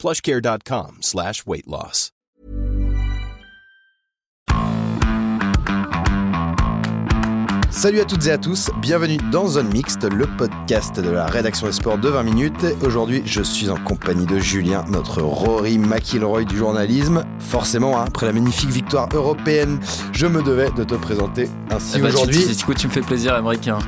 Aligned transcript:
plushcare.com 0.00 0.98
slash 1.02 1.44
weight 1.46 1.66
loss. 1.66 2.10
Salut 7.70 8.00
à 8.00 8.04
toutes 8.04 8.26
et 8.26 8.32
à 8.32 8.36
tous, 8.38 8.70
bienvenue 8.82 9.16
dans 9.30 9.46
Zone 9.46 9.68
Mixte, 9.72 10.04
le 10.04 10.26
podcast 10.36 11.00
de 11.00 11.08
la 11.08 11.24
rédaction 11.26 11.66
des 11.66 11.72
sports 11.72 11.98
de 11.98 12.08
20 12.08 12.22
minutes. 12.24 12.66
Aujourd'hui, 12.84 13.22
je 13.24 13.42
suis 13.42 13.70
en 13.70 13.76
compagnie 13.76 14.26
de 14.26 14.38
Julien, 14.38 14.84
notre 14.90 15.22
Rory 15.22 15.78
McIlroy 15.78 16.44
du 16.44 16.56
journalisme. 16.58 17.24
Forcément, 17.38 17.98
hein, 17.98 18.04
après 18.06 18.26
la 18.26 18.32
magnifique 18.32 18.70
victoire 18.70 19.08
européenne, 19.14 19.78
je 20.12 20.26
me 20.26 20.42
devais 20.42 20.70
de 20.72 20.84
te 20.84 20.94
présenter 20.94 21.48
ainsi 21.70 21.94
Eh 21.96 22.00
ben, 22.00 22.08
aujourd'hui. 22.08 22.44
tu, 22.46 22.56
tu, 22.56 22.74
tu 22.74 22.86
me 22.88 22.92
fais 22.92 23.00
plaisir, 23.02 23.34
américain. 23.34 23.78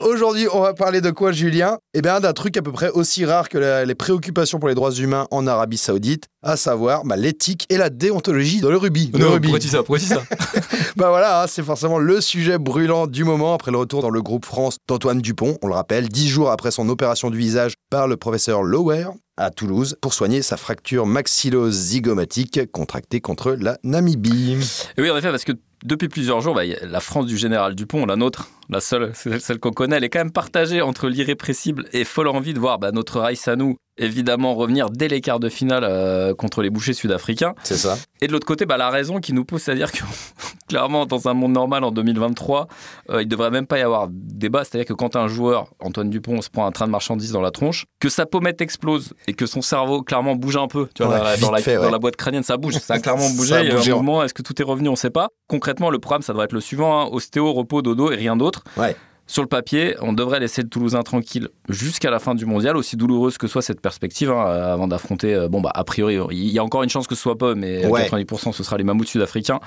Aujourd'hui, 0.00 0.46
on 0.50 0.60
va 0.62 0.72
parler 0.72 1.02
de 1.02 1.10
quoi, 1.10 1.30
Julien? 1.30 1.76
Eh 1.92 2.00
bien, 2.00 2.20
d'un 2.20 2.32
truc 2.32 2.56
à 2.56 2.62
peu 2.62 2.72
près 2.72 2.88
aussi 2.90 3.26
rare 3.26 3.50
que 3.50 3.58
la- 3.58 3.84
les 3.84 3.94
préoccupations 3.94 4.58
pour 4.58 4.70
les 4.70 4.74
droits 4.74 4.92
humains 4.92 5.26
en 5.30 5.46
Arabie 5.46 5.76
Saoudite, 5.76 6.24
à 6.42 6.56
savoir 6.56 7.04
bah, 7.04 7.16
l'éthique 7.16 7.66
et 7.68 7.76
la 7.76 7.90
déontologie 7.90 8.60
dans 8.62 8.70
le 8.70 8.78
rugby. 8.78 9.10
Le 9.14 9.26
rugby. 9.28 9.60
ça? 9.60 9.78
Pourquoi 9.78 9.98
tu 9.98 10.06
dis 10.06 10.10
ça? 10.14 10.22
Bah 10.96 11.08
voilà, 11.10 11.42
hein, 11.42 11.46
c'est 11.48 11.62
forcément 11.62 11.98
le 11.98 12.20
sujet 12.20 12.58
brûlant 12.58 13.06
du 13.06 13.24
moment 13.24 13.54
après 13.54 13.70
le 13.70 13.76
retour 13.78 14.02
dans 14.02 14.10
le 14.10 14.20
groupe 14.22 14.44
France 14.44 14.76
d'Antoine 14.88 15.20
Dupont, 15.20 15.56
on 15.62 15.68
le 15.68 15.74
rappelle, 15.74 16.08
dix 16.08 16.28
jours 16.28 16.50
après 16.50 16.70
son 16.70 16.88
opération 16.88 17.30
du 17.30 17.38
visage 17.38 17.74
par 17.90 18.08
le 18.08 18.16
professeur 18.16 18.62
Lower 18.62 19.06
à 19.36 19.50
Toulouse 19.50 19.96
pour 20.02 20.12
soigner 20.12 20.42
sa 20.42 20.56
fracture 20.56 21.06
maxillo-zygomatique 21.06 22.70
contractée 22.72 23.20
contre 23.20 23.52
la 23.52 23.78
Namibie. 23.84 24.56
Et 24.98 25.02
Oui, 25.02 25.10
en 25.10 25.16
effet, 25.16 25.30
parce 25.30 25.44
que 25.44 25.52
depuis 25.84 26.08
plusieurs 26.08 26.40
jours, 26.40 26.54
bah, 26.54 26.62
la 26.64 27.00
France 27.00 27.26
du 27.26 27.36
général 27.36 27.74
Dupont, 27.74 28.06
la 28.06 28.16
nôtre, 28.16 28.50
la 28.68 28.80
seule, 28.80 29.12
celle 29.14 29.58
qu'on 29.58 29.70
connaît, 29.70 29.96
elle 29.96 30.04
est 30.04 30.10
quand 30.10 30.20
même 30.20 30.32
partagée 30.32 30.82
entre 30.82 31.08
l'irrépressible 31.08 31.86
et 31.92 32.04
folle 32.04 32.28
envie 32.28 32.54
de 32.54 32.58
voir 32.58 32.78
bah, 32.78 32.92
notre 32.92 33.20
Raïs 33.20 33.48
à 33.48 33.56
nous, 33.56 33.76
évidemment, 33.98 34.54
revenir 34.54 34.90
dès 34.90 35.08
les 35.08 35.20
quarts 35.20 35.40
de 35.40 35.48
finale 35.48 35.84
euh, 35.84 36.34
contre 36.34 36.62
les 36.62 36.70
bouchers 36.70 36.92
sud-africains. 36.94 37.54
C'est 37.62 37.76
ça 37.76 37.96
Et 38.20 38.26
de 38.26 38.32
l'autre 38.32 38.46
côté, 38.46 38.66
bah, 38.66 38.76
la 38.76 38.90
raison 38.90 39.20
qui 39.20 39.32
nous 39.32 39.44
pousse 39.44 39.68
à 39.68 39.74
dire 39.74 39.92
que, 39.92 39.98
clairement, 40.68 41.06
dans 41.06 41.28
un 41.28 41.34
monde 41.34 41.52
normal 41.52 41.84
en 41.84 41.90
2023, 41.90 42.68
euh, 43.10 43.22
il 43.22 43.28
devrait 43.28 43.50
même 43.50 43.66
pas 43.66 43.78
y 43.78 43.82
avoir 43.82 44.08
débat. 44.10 44.64
C'est-à-dire 44.64 44.86
que 44.86 44.92
quand 44.94 45.16
un 45.16 45.28
joueur, 45.28 45.66
Antoine 45.80 46.10
Dupont, 46.10 46.40
se 46.42 46.50
prend 46.50 46.66
un 46.66 46.72
train 46.72 46.86
de 46.86 46.92
marchandises 46.92 47.32
dans 47.32 47.40
la 47.42 47.50
tronche, 47.50 47.84
que 48.00 48.08
sa 48.08 48.26
pommette 48.26 48.60
explose 48.60 49.12
et 49.26 49.34
que 49.34 49.46
son 49.46 49.62
cerveau, 49.62 50.02
clairement, 50.02 50.34
bouge 50.36 50.56
un 50.56 50.68
peu. 50.68 50.88
Tu 50.94 51.02
vois, 51.02 51.12
Ouais, 51.12 51.18
dans, 51.18 51.24
la, 51.24 51.36
dans 51.38 51.50
la- 51.50 51.58
fait, 51.60 51.76
dans 51.76 51.82
ouais. 51.84 51.90
la 51.90 51.98
boîte 51.98 52.16
crânienne, 52.16 52.42
ça 52.42 52.56
bouge. 52.56 52.74
Ça 52.78 52.94
a 52.94 52.98
clairement 53.00 53.28
bougé. 53.30 53.54
a 53.54 53.62
Il 53.62 53.66
y 53.66 53.70
a 53.70 53.72
eu 53.72 53.76
bougé. 53.76 54.24
Est-ce 54.24 54.34
que 54.34 54.42
tout 54.42 54.60
est 54.60 54.64
revenu? 54.64 54.88
On 54.88 54.92
ne 54.92 54.96
sait 54.96 55.10
pas. 55.10 55.28
Concrètement, 55.48 55.90
le 55.90 55.98
programme, 55.98 56.22
ça 56.22 56.32
doit 56.32 56.44
être 56.44 56.52
le 56.52 56.60
suivant 56.60 57.00
hein, 57.02 57.08
ostéo, 57.10 57.52
repos, 57.52 57.82
dodo 57.82 58.10
et 58.12 58.16
rien 58.16 58.36
d'autre. 58.36 58.64
Ouais. 58.76 58.96
Sur 59.30 59.42
le 59.42 59.48
papier, 59.48 59.94
on 60.00 60.12
devrait 60.12 60.40
laisser 60.40 60.60
le 60.60 60.68
Toulousain 60.68 61.02
tranquille 61.02 61.50
jusqu'à 61.68 62.10
la 62.10 62.18
fin 62.18 62.34
du 62.34 62.46
mondial, 62.46 62.76
aussi 62.76 62.96
douloureuse 62.96 63.38
que 63.38 63.46
soit 63.46 63.62
cette 63.62 63.80
perspective, 63.80 64.28
hein, 64.32 64.40
avant 64.44 64.88
d'affronter. 64.88 65.32
euh, 65.36 65.48
bon, 65.48 65.60
bah, 65.60 65.70
a 65.72 65.84
priori, 65.84 66.18
il 66.32 66.48
y 66.50 66.58
a 66.58 66.64
encore 66.64 66.82
une 66.82 66.90
chance 66.90 67.06
que 67.06 67.14
ce 67.14 67.22
soit 67.22 67.38
pas, 67.38 67.54
mais 67.54 67.86
Ouais. 67.86 68.02
90% 68.08 68.50
ce 68.52 68.64
sera 68.64 68.76
les 68.76 68.82
mammouths 68.82 69.06
sud-africains 69.06 69.60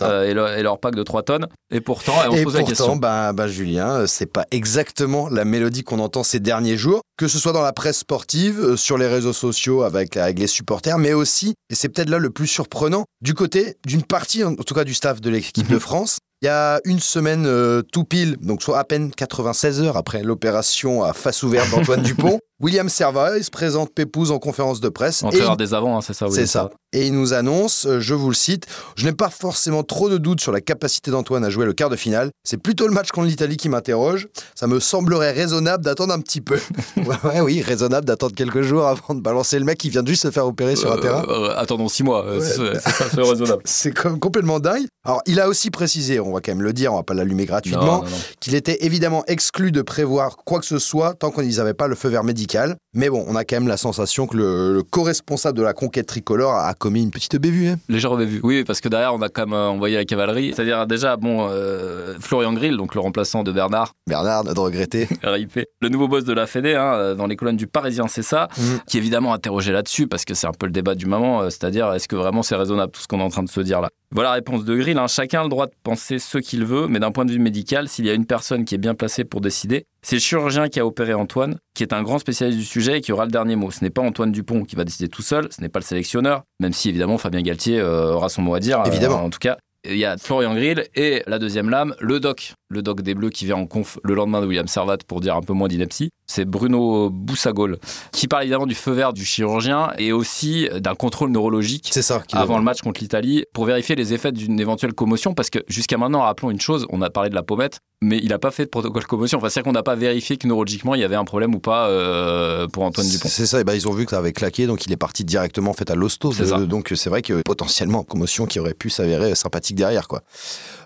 euh, 0.00 0.24
et, 0.24 0.32
leur, 0.32 0.48
et 0.56 0.62
leur 0.62 0.78
pack 0.80 0.94
de 0.94 1.02
3 1.02 1.22
tonnes. 1.22 1.48
Et 1.70 1.82
pourtant, 1.82 2.14
et 2.24 2.28
on 2.28 2.32
se 2.32 2.38
Et 2.38 2.44
pose 2.44 2.54
la 2.56 2.62
question. 2.62 2.96
bah, 2.96 3.34
bah, 3.34 3.46
Julien, 3.46 3.90
euh, 3.90 4.06
c'est 4.06 4.24
pas 4.24 4.46
exactement 4.52 5.28
la 5.28 5.44
mélodie 5.44 5.82
qu'on 5.82 5.98
entend 5.98 6.22
ces 6.22 6.40
derniers 6.40 6.78
jours, 6.78 7.02
que 7.18 7.28
ce 7.28 7.38
soit 7.38 7.52
dans 7.52 7.60
la 7.62 7.74
presse 7.74 7.98
sportive, 7.98 8.76
sur 8.76 8.96
les 8.96 9.06
réseaux 9.06 9.34
sociaux 9.34 9.82
avec, 9.82 10.16
avec 10.16 10.38
les 10.38 10.46
supporters, 10.46 10.96
mais 10.96 11.12
aussi, 11.12 11.52
et 11.68 11.74
c'est 11.74 11.90
peut-être 11.90 12.08
là 12.08 12.18
le 12.18 12.30
plus 12.30 12.46
surprenant, 12.46 13.04
du 13.20 13.34
côté 13.34 13.76
d'une 13.86 14.02
partie, 14.02 14.44
en 14.44 14.54
tout 14.54 14.72
cas 14.74 14.84
du 14.84 14.94
staff 14.94 15.20
de 15.20 15.28
l'équipe 15.28 15.68
Mhm. 15.68 15.74
de 15.74 15.78
France. 15.78 16.18
Il 16.42 16.46
y 16.46 16.48
a 16.48 16.80
une 16.86 17.00
semaine 17.00 17.44
euh, 17.44 17.82
tout 17.82 18.04
pile, 18.04 18.38
donc 18.38 18.62
soit 18.62 18.78
à 18.78 18.84
peine 18.84 19.10
96 19.10 19.82
heures 19.82 19.98
après 19.98 20.22
l'opération 20.22 21.02
à 21.02 21.12
face 21.12 21.42
ouverte 21.42 21.70
d'Antoine 21.70 22.02
Dupont, 22.04 22.40
William 22.60 22.88
Servaille 22.90 23.42
se 23.42 23.50
présente 23.50 23.90
Pépouze 23.94 24.30
en 24.30 24.38
conférence 24.38 24.80
de 24.80 24.88
presse. 24.90 25.22
Entraîneur 25.22 25.52
il- 25.52 25.56
des 25.56 25.72
avants, 25.72 25.96
hein, 25.96 26.02
c'est 26.02 26.12
ça. 26.12 26.26
oui, 26.26 26.32
c'est 26.34 26.46
ça. 26.46 26.70
Et 26.92 27.06
il 27.06 27.12
nous 27.14 27.32
annonce, 27.32 27.86
euh, 27.86 28.00
je 28.00 28.14
vous 28.14 28.28
le 28.28 28.34
cite, 28.34 28.66
je 28.96 29.06
n'ai 29.06 29.12
pas 29.12 29.30
forcément 29.30 29.82
trop 29.84 30.10
de 30.10 30.18
doutes 30.18 30.40
sur 30.40 30.50
la 30.52 30.60
capacité 30.60 31.10
d'Antoine 31.12 31.44
à 31.44 31.48
jouer 31.50 31.64
le 31.64 31.72
quart 31.72 31.88
de 31.88 31.94
finale. 31.96 32.30
C'est 32.44 32.56
plutôt 32.58 32.86
le 32.88 32.92
match 32.92 33.10
contre 33.12 33.28
l'Italie 33.28 33.56
qui 33.56 33.68
m'interroge. 33.68 34.26
Ça 34.56 34.66
me 34.66 34.80
semblerait 34.80 35.30
raisonnable 35.32 35.84
d'attendre 35.84 36.12
un 36.12 36.20
petit 36.20 36.40
peu. 36.40 36.58
ouais, 37.24 37.40
oui, 37.40 37.62
raisonnable 37.62 38.04
d'attendre 38.06 38.34
quelques 38.34 38.62
jours 38.62 38.86
avant 38.86 39.14
de 39.14 39.20
balancer 39.20 39.58
le 39.58 39.64
mec 39.64 39.78
qui 39.78 39.88
vient 39.88 40.02
de 40.02 40.08
juste 40.08 40.22
se 40.24 40.30
faire 40.30 40.46
opérer 40.46 40.74
sur 40.76 40.92
un 40.92 40.96
Euh, 40.96 41.00
terrain. 41.00 41.24
euh, 41.28 41.54
attendons 41.56 41.88
6 41.88 42.02
mois, 42.02 42.26
Ouais. 42.28 42.40
c'est 42.40 42.80
ça, 42.80 43.04
c'est 43.10 43.20
raisonnable. 43.22 43.62
C'est 43.64 43.92
com- 43.94 44.18
complètement 44.18 44.58
dingue. 44.60 44.84
Alors, 45.06 45.22
il 45.26 45.40
a 45.40 45.48
aussi 45.48 45.70
précisé, 45.70 46.20
on 46.20 46.32
va 46.32 46.40
quand 46.40 46.50
même 46.52 46.62
le 46.62 46.72
dire, 46.74 46.92
on 46.92 46.96
va 46.96 47.02
pas 47.04 47.14
l'allumer 47.14 47.46
gratuitement, 47.46 48.04
qu'il 48.40 48.54
était 48.54 48.84
évidemment 48.84 49.24
exclu 49.28 49.72
de 49.72 49.80
prévoir 49.80 50.36
quoi 50.36 50.58
que 50.60 50.66
ce 50.66 50.78
soit 50.78 51.14
tant 51.14 51.30
qu'ils 51.30 51.56
n'avaient 51.56 51.72
pas 51.72 51.86
le 51.86 51.94
feu 51.94 52.08
vert 52.10 52.24
médical. 52.24 52.49
Mais 52.94 53.08
bon, 53.08 53.24
on 53.28 53.36
a 53.36 53.44
quand 53.44 53.56
même 53.56 53.68
la 53.68 53.76
sensation 53.76 54.26
que 54.26 54.36
le, 54.36 54.74
le 54.74 54.82
co-responsable 54.82 55.56
de 55.58 55.62
la 55.62 55.72
conquête 55.72 56.06
tricolore 56.06 56.54
a 56.54 56.74
commis 56.74 57.02
une 57.02 57.10
petite 57.10 57.36
bévue. 57.36 57.68
hein. 57.68 57.76
Légère 57.88 58.16
bévue. 58.16 58.40
Oui, 58.42 58.64
parce 58.64 58.80
que 58.80 58.88
derrière, 58.88 59.14
on 59.14 59.22
a 59.22 59.28
quand 59.28 59.46
même 59.46 59.52
envoyé 59.54 59.96
la 59.96 60.04
cavalerie. 60.04 60.52
C'est-à-dire, 60.54 60.86
déjà, 60.86 61.16
bon, 61.16 61.48
euh, 61.50 62.14
Florian 62.18 62.52
Grill, 62.52 62.76
donc 62.76 62.94
le 62.94 63.00
remplaçant 63.00 63.42
de 63.44 63.52
Bernard, 63.52 63.92
Bernard, 64.08 64.44
de 64.44 64.58
regretter. 64.58 65.08
RIP, 65.22 65.60
le 65.80 65.88
nouveau 65.88 66.08
boss 66.08 66.24
de 66.24 66.32
la 66.32 66.46
Fédé, 66.46 66.74
hein, 66.74 66.94
euh, 66.94 67.14
dans 67.14 67.26
les 67.26 67.36
colonnes 67.36 67.56
du 67.56 67.66
Parisien, 67.66 68.08
c'est 68.08 68.22
ça, 68.22 68.48
Mhm. 68.58 68.80
qui 68.86 68.96
est 68.96 69.00
évidemment 69.00 69.32
interrogé 69.32 69.72
là-dessus, 69.72 70.06
parce 70.08 70.24
que 70.24 70.34
c'est 70.34 70.46
un 70.46 70.52
peu 70.52 70.66
le 70.66 70.72
débat 70.72 70.94
du 70.94 71.06
moment, 71.06 71.42
euh, 71.42 71.50
c'est-à-dire, 71.50 71.92
est-ce 71.94 72.08
que 72.08 72.16
vraiment 72.16 72.42
c'est 72.42 72.56
raisonnable 72.56 72.90
tout 72.92 73.00
ce 73.00 73.06
qu'on 73.06 73.20
est 73.20 73.22
en 73.24 73.28
train 73.30 73.42
de 73.44 73.48
se 73.50 73.60
dire 73.60 73.80
là 73.80 73.88
Voilà 74.12 74.30
la 74.30 74.34
réponse 74.34 74.64
de 74.64 74.74
Grill. 74.76 74.98
hein. 74.98 75.06
Chacun 75.06 75.40
a 75.40 75.42
le 75.44 75.48
droit 75.48 75.66
de 75.66 75.72
penser 75.84 76.18
ce 76.18 76.38
qu'il 76.38 76.64
veut, 76.64 76.88
mais 76.88 76.98
d'un 76.98 77.12
point 77.12 77.24
de 77.24 77.30
vue 77.30 77.38
médical, 77.38 77.88
s'il 77.88 78.06
y 78.06 78.10
a 78.10 78.14
une 78.14 78.26
personne 78.26 78.64
qui 78.64 78.74
est 78.74 78.78
bien 78.78 78.94
placée 78.96 79.22
pour 79.24 79.40
décider, 79.40 79.84
c'est 80.02 80.16
le 80.16 80.20
chirurgien 80.20 80.68
qui 80.68 80.80
a 80.80 80.86
opéré 80.86 81.14
Antoine, 81.14 81.58
qui 81.74 81.84
est 81.84 81.92
un 81.92 82.02
grand 82.02 82.18
spécialiste 82.18 82.58
du 82.58 82.64
sujet 82.64 82.98
et 82.98 83.00
qui 83.02 83.12
aura 83.12 83.24
le 83.24 83.30
dernier 83.30 83.54
mot. 83.54 83.70
Ce 83.70 83.84
n'est 83.84 83.90
pas 83.90 84.02
Antoine 84.02 84.32
Dupont 84.32 84.64
qui 84.64 84.74
va 84.74 84.84
décider 84.84 85.08
tout 85.08 85.22
seul, 85.22 85.46
ce 85.52 85.60
n'est 85.60 85.68
pas 85.68 85.78
le 85.78 85.84
sélectionneur, 85.84 86.42
même 86.58 86.72
si 86.72 86.88
évidemment 86.88 87.18
Fabien 87.18 87.42
Galtier 87.42 87.78
euh, 87.78 88.12
aura 88.14 88.28
son 88.28 88.42
mot 88.42 88.54
à 88.54 88.60
dire. 88.60 88.80
euh, 88.80 88.84
Évidemment. 88.86 89.22
en 89.22 89.30
tout 89.30 89.38
cas, 89.38 89.58
il 89.84 89.96
y 89.96 90.04
a 90.04 90.16
Florian 90.18 90.54
Grill 90.54 90.86
et 90.94 91.22
la 91.26 91.38
deuxième 91.38 91.70
lame, 91.70 91.94
le 92.00 92.20
doc. 92.20 92.54
Le 92.72 92.82
doc 92.82 93.00
des 93.00 93.14
Bleus 93.14 93.30
qui 93.30 93.46
vient 93.46 93.56
en 93.56 93.66
conf 93.66 93.98
le 94.04 94.14
lendemain 94.14 94.40
de 94.40 94.46
William 94.46 94.68
Servat 94.68 94.98
pour 95.08 95.20
dire 95.20 95.34
un 95.34 95.40
peu 95.40 95.52
moins 95.52 95.66
d'ineptie. 95.66 96.10
C'est 96.28 96.44
Bruno 96.44 97.10
Boussagol 97.10 97.78
qui 98.12 98.28
parle 98.28 98.44
évidemment 98.44 98.66
du 98.66 98.76
feu 98.76 98.92
vert 98.92 99.12
du 99.12 99.24
chirurgien 99.24 99.90
et 99.98 100.12
aussi 100.12 100.68
d'un 100.76 100.94
contrôle 100.94 101.30
neurologique 101.30 101.88
ça. 101.92 102.22
avant 102.32 102.58
le 102.58 102.62
match 102.62 102.80
contre 102.82 103.00
l'Italie 103.00 103.44
pour 103.52 103.64
vérifier 103.64 103.96
les 103.96 104.14
effets 104.14 104.30
d'une 104.30 104.60
éventuelle 104.60 104.92
commotion 104.92 105.34
parce 105.34 105.50
que 105.50 105.58
jusqu'à 105.66 105.98
maintenant, 105.98 106.20
rappelons 106.20 106.50
une 106.50 106.60
chose, 106.60 106.86
on 106.90 107.02
a 107.02 107.10
parlé 107.10 107.28
de 107.28 107.34
la 107.34 107.42
pommette, 107.42 107.80
mais 108.02 108.18
il 108.18 108.28
n'a 108.28 108.38
pas 108.38 108.52
fait 108.52 108.66
de 108.66 108.70
protocole 108.70 109.04
commotion. 109.04 109.38
Enfin, 109.38 109.48
c'est-à-dire 109.48 109.68
qu'on 109.68 109.74
n'a 109.74 109.82
pas 109.82 109.96
vérifié 109.96 110.36
que 110.36 110.46
neurologiquement 110.46 110.94
il 110.94 111.00
y 111.00 111.04
avait 111.04 111.16
un 111.16 111.24
problème 111.24 111.54
ou 111.56 111.58
pas 111.58 111.88
euh, 111.88 112.68
pour 112.68 112.84
Antoine 112.84 113.08
Dupont. 113.08 113.28
C'est 113.28 113.46
ça, 113.46 113.60
et 113.60 113.64
ben, 113.64 113.74
ils 113.74 113.88
ont 113.88 113.92
vu 113.92 114.04
que 114.04 114.12
ça 114.12 114.18
avait 114.18 114.32
claqué, 114.32 114.68
donc 114.68 114.86
il 114.86 114.92
est 114.92 114.96
parti 114.96 115.24
directement 115.24 115.72
en 115.72 115.74
fait 115.74 115.90
à 115.90 115.96
l'hosto. 115.96 116.30
Ça. 116.30 116.44
Euh, 116.44 116.66
Donc 116.66 116.92
c'est 116.94 117.10
vrai 117.10 117.22
que 117.22 117.42
potentiellement 117.42 118.04
commotion 118.04 118.46
qui 118.46 118.60
aurait 118.60 118.74
pu 118.74 118.90
s'avérer 118.90 119.34
sympathique 119.34 119.69
derrière 119.74 120.08
quoi. 120.08 120.22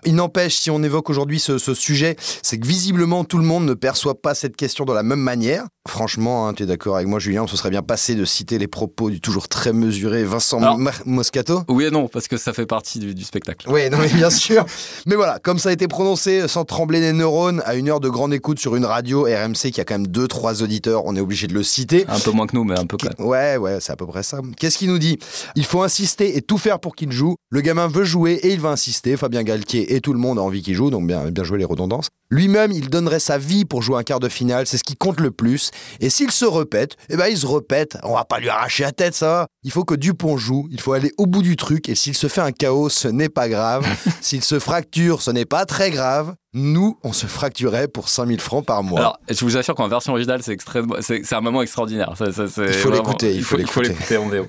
Il 0.05 0.15
n'empêche, 0.15 0.55
si 0.55 0.69
on 0.69 0.83
évoque 0.83 1.09
aujourd'hui 1.09 1.39
ce, 1.39 1.57
ce 1.57 1.73
sujet, 1.73 2.15
c'est 2.43 2.59
que 2.59 2.67
visiblement 2.67 3.23
tout 3.23 3.37
le 3.39 3.43
monde 3.43 3.65
ne 3.65 3.73
perçoit 3.73 4.21
pas 4.21 4.35
cette 4.35 4.55
question 4.55 4.85
de 4.85 4.93
la 4.93 5.01
même 5.03 5.19
manière. 5.19 5.65
Franchement, 5.87 6.47
hein, 6.47 6.53
tu 6.53 6.63
es 6.63 6.65
d'accord 6.65 6.95
avec 6.95 7.07
moi, 7.07 7.19
Julien, 7.19 7.43
on 7.43 7.47
se 7.47 7.57
serait 7.57 7.69
bien 7.69 7.81
passé 7.83 8.15
de 8.15 8.25
citer 8.25 8.57
les 8.57 8.67
propos 8.67 9.09
du 9.11 9.21
toujours 9.21 9.47
très 9.47 9.71
mesuré 9.73 10.23
Vincent 10.23 10.57
Alors- 10.61 10.79
Moscato. 11.05 11.61
Oui 11.69 11.85
et 11.85 11.91
non, 11.91 12.07
parce 12.07 12.27
que 12.27 12.37
ça 12.37 12.53
fait 12.53 12.65
partie 12.65 12.99
du, 12.99 13.13
du 13.15 13.23
spectacle. 13.23 13.67
Oui, 13.69 13.89
non 13.89 13.97
mais 13.99 14.07
bien 14.07 14.29
sûr. 14.31 14.65
Mais 15.05 15.15
voilà, 15.15 15.39
comme 15.39 15.59
ça 15.59 15.69
a 15.69 15.71
été 15.71 15.87
prononcé 15.87 16.47
sans 16.47 16.65
trembler 16.65 16.99
les 17.01 17.13
neurones 17.13 17.61
à 17.65 17.75
une 17.75 17.89
heure 17.89 17.99
de 17.99 18.09
grande 18.09 18.33
écoute 18.33 18.59
sur 18.59 18.75
une 18.75 18.85
radio 18.85 19.23
RMC 19.23 19.71
qui 19.71 19.79
a 19.81 19.85
quand 19.85 19.95
même 19.95 20.07
deux 20.07 20.27
trois 20.27 20.61
auditeurs, 20.63 21.03
on 21.05 21.15
est 21.15 21.19
obligé 21.21 21.47
de 21.47 21.53
le 21.53 21.63
citer. 21.63 22.05
Un 22.07 22.19
peu 22.19 22.31
moins 22.31 22.47
que 22.47 22.55
nous, 22.55 22.63
mais 22.63 22.77
un 22.79 22.85
peu 22.85 22.97
quand 22.97 23.09
même. 23.17 23.27
Ouais, 23.27 23.57
ouais, 23.57 23.77
c'est 23.79 23.91
à 23.91 23.95
peu 23.95 24.07
près 24.07 24.23
ça. 24.23 24.39
Qu'est-ce 24.57 24.77
qu'il 24.77 24.89
nous 24.89 24.99
dit? 24.99 25.17
Il 25.55 25.65
faut 25.65 25.81
insister 25.83 26.35
et 26.37 26.41
tout 26.41 26.57
faire 26.57 26.79
pour 26.79 26.95
qu'il 26.95 27.11
joue. 27.11 27.35
Le 27.51 27.61
gamin 27.61 27.87
veut 27.87 28.03
jouer 28.05 28.33
et 28.43 28.53
il 28.53 28.59
va 28.59 28.69
insister. 28.75 29.17
Fabien 29.17 29.43
Galtier 29.43 29.95
et 29.95 30.01
tout 30.01 30.13
le 30.13 30.19
monde 30.19 30.37
a 30.37 30.41
envie 30.41 30.61
qu'il 30.61 30.75
joue, 30.75 30.89
donc 30.89 31.07
bien, 31.07 31.31
bien 31.31 31.43
jouer 31.43 31.57
les 31.57 31.65
redondances. 31.65 32.09
Lui-même, 32.29 32.71
il 32.71 32.89
donnerait 32.89 33.19
sa 33.19 33.37
vie 33.37 33.65
pour 33.65 33.81
jouer 33.81 33.97
un 33.97 34.03
quart 34.03 34.19
de 34.19 34.29
finale, 34.29 34.67
c'est 34.67 34.77
ce 34.77 34.83
qui 34.83 34.95
compte 34.95 35.19
le 35.19 35.31
plus. 35.31 35.71
Et 36.01 36.09
s'il 36.09 36.31
se 36.31 36.45
répète, 36.45 36.97
eh 37.09 37.17
ben 37.17 37.27
il 37.27 37.37
se 37.37 37.47
répète. 37.47 37.97
On 38.03 38.13
va 38.13 38.25
pas 38.25 38.39
lui 38.39 38.49
arracher 38.49 38.83
la 38.83 38.91
tête, 38.91 39.15
ça. 39.15 39.47
Il 39.65 39.71
faut 39.71 39.83
que 39.83 39.95
Dupont 39.95 40.37
joue, 40.37 40.67
il 40.69 40.79
faut 40.79 40.93
aller 40.93 41.11
au 41.17 41.25
bout 41.25 41.41
du 41.41 41.55
truc, 41.55 41.89
et 41.89 41.95
s'il 41.95 42.15
se 42.15 42.27
fait 42.27 42.39
un 42.39 42.51
chaos, 42.51 42.87
ce 42.87 43.07
n'est 43.07 43.29
pas 43.29 43.49
grave. 43.49 43.83
s'il 44.21 44.43
se 44.43 44.59
fracture, 44.59 45.23
ce 45.23 45.31
n'est 45.31 45.45
pas 45.45 45.65
très 45.65 45.89
grave. 45.89 46.35
Nous, 46.53 46.99
on 47.03 47.13
se 47.13 47.25
fracturait 47.25 47.87
pour 47.87 48.07
5000 48.07 48.39
francs 48.39 48.63
par 48.63 48.83
mois. 48.83 48.99
Alors, 48.99 49.19
je 49.27 49.43
vous 49.43 49.57
assure 49.57 49.73
qu'en 49.73 49.87
version 49.87 50.13
originale, 50.13 50.43
c'est 50.43 50.53
extrêmement, 50.53 50.97
c'est 51.01 51.33
un 51.33 51.41
moment 51.41 51.63
extraordinaire. 51.63 52.13
Ça, 52.15 52.31
ça, 52.31 52.43
il 52.63 52.73
faut 52.73 52.91
l'écouter, 52.91 53.35
il 53.35 53.43
faut 53.43 53.57
l'écouter 53.57 54.17
en 54.17 54.27
VO. 54.27 54.45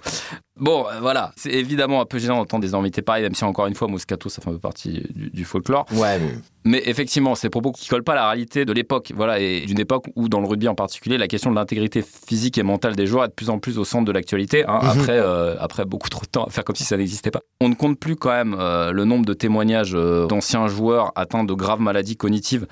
Bon, 0.58 0.86
euh, 0.88 1.00
voilà, 1.00 1.32
c'est 1.36 1.50
évidemment 1.50 2.00
un 2.00 2.06
peu 2.06 2.18
gênant 2.18 2.38
d'entendre 2.38 2.62
des 2.62 2.74
invités 2.74 3.02
pareils, 3.02 3.22
même 3.22 3.34
si 3.34 3.44
encore 3.44 3.66
une 3.66 3.74
fois, 3.74 3.88
Moscato, 3.88 4.30
ça 4.30 4.40
fait 4.40 4.48
un 4.48 4.52
peu 4.52 4.58
partie 4.58 5.02
du, 5.14 5.28
du 5.28 5.44
folklore. 5.44 5.84
Ouais, 5.92 6.18
mais... 6.18 6.32
mais 6.64 6.82
effectivement, 6.86 7.34
c'est 7.34 7.50
propos 7.50 7.72
qui 7.72 7.86
collent 7.88 8.04
pas 8.04 8.12
à 8.12 8.16
la 8.16 8.28
réalité 8.28 8.64
de 8.64 8.72
l'époque, 8.72 9.12
voilà, 9.14 9.38
et 9.38 9.66
d'une 9.66 9.78
époque 9.78 10.06
où, 10.16 10.30
dans 10.30 10.40
le 10.40 10.46
rugby 10.46 10.66
en 10.66 10.74
particulier, 10.74 11.18
la 11.18 11.28
question 11.28 11.50
de 11.50 11.56
l'intégrité 11.56 12.02
physique 12.02 12.56
et 12.56 12.62
mentale 12.62 12.96
des 12.96 13.06
joueurs 13.06 13.24
est 13.24 13.28
de 13.28 13.34
plus 13.34 13.50
en 13.50 13.58
plus 13.58 13.78
au 13.78 13.84
centre 13.84 14.06
de 14.06 14.12
l'actualité. 14.12 14.64
Hein, 14.66 14.80
mhm. 14.94 15.06
Après, 15.06 15.20
euh, 15.20 15.56
après 15.61 15.85
beaucoup 15.85 16.08
trop 16.08 16.23
de 16.23 16.31
temps 16.31 16.49
faire 16.49 16.64
comme 16.64 16.76
si 16.76 16.85
ça 16.85 16.97
n'existait 16.97 17.31
pas. 17.31 17.41
On 17.61 17.69
ne 17.69 17.75
compte 17.75 17.99
plus 17.99 18.17
quand 18.17 18.31
même 18.31 18.56
euh, 18.58 18.93
le 18.93 19.05
nombre 19.05 19.25
de 19.25 19.35
témoignages 19.35 19.93
d'anciens 19.93 20.67
joueurs 20.69 21.12
atteints 21.14 21.44
de 21.44 21.55
graves 21.55 21.81
maladies 21.81 22.17
cognitives. 22.17 22.67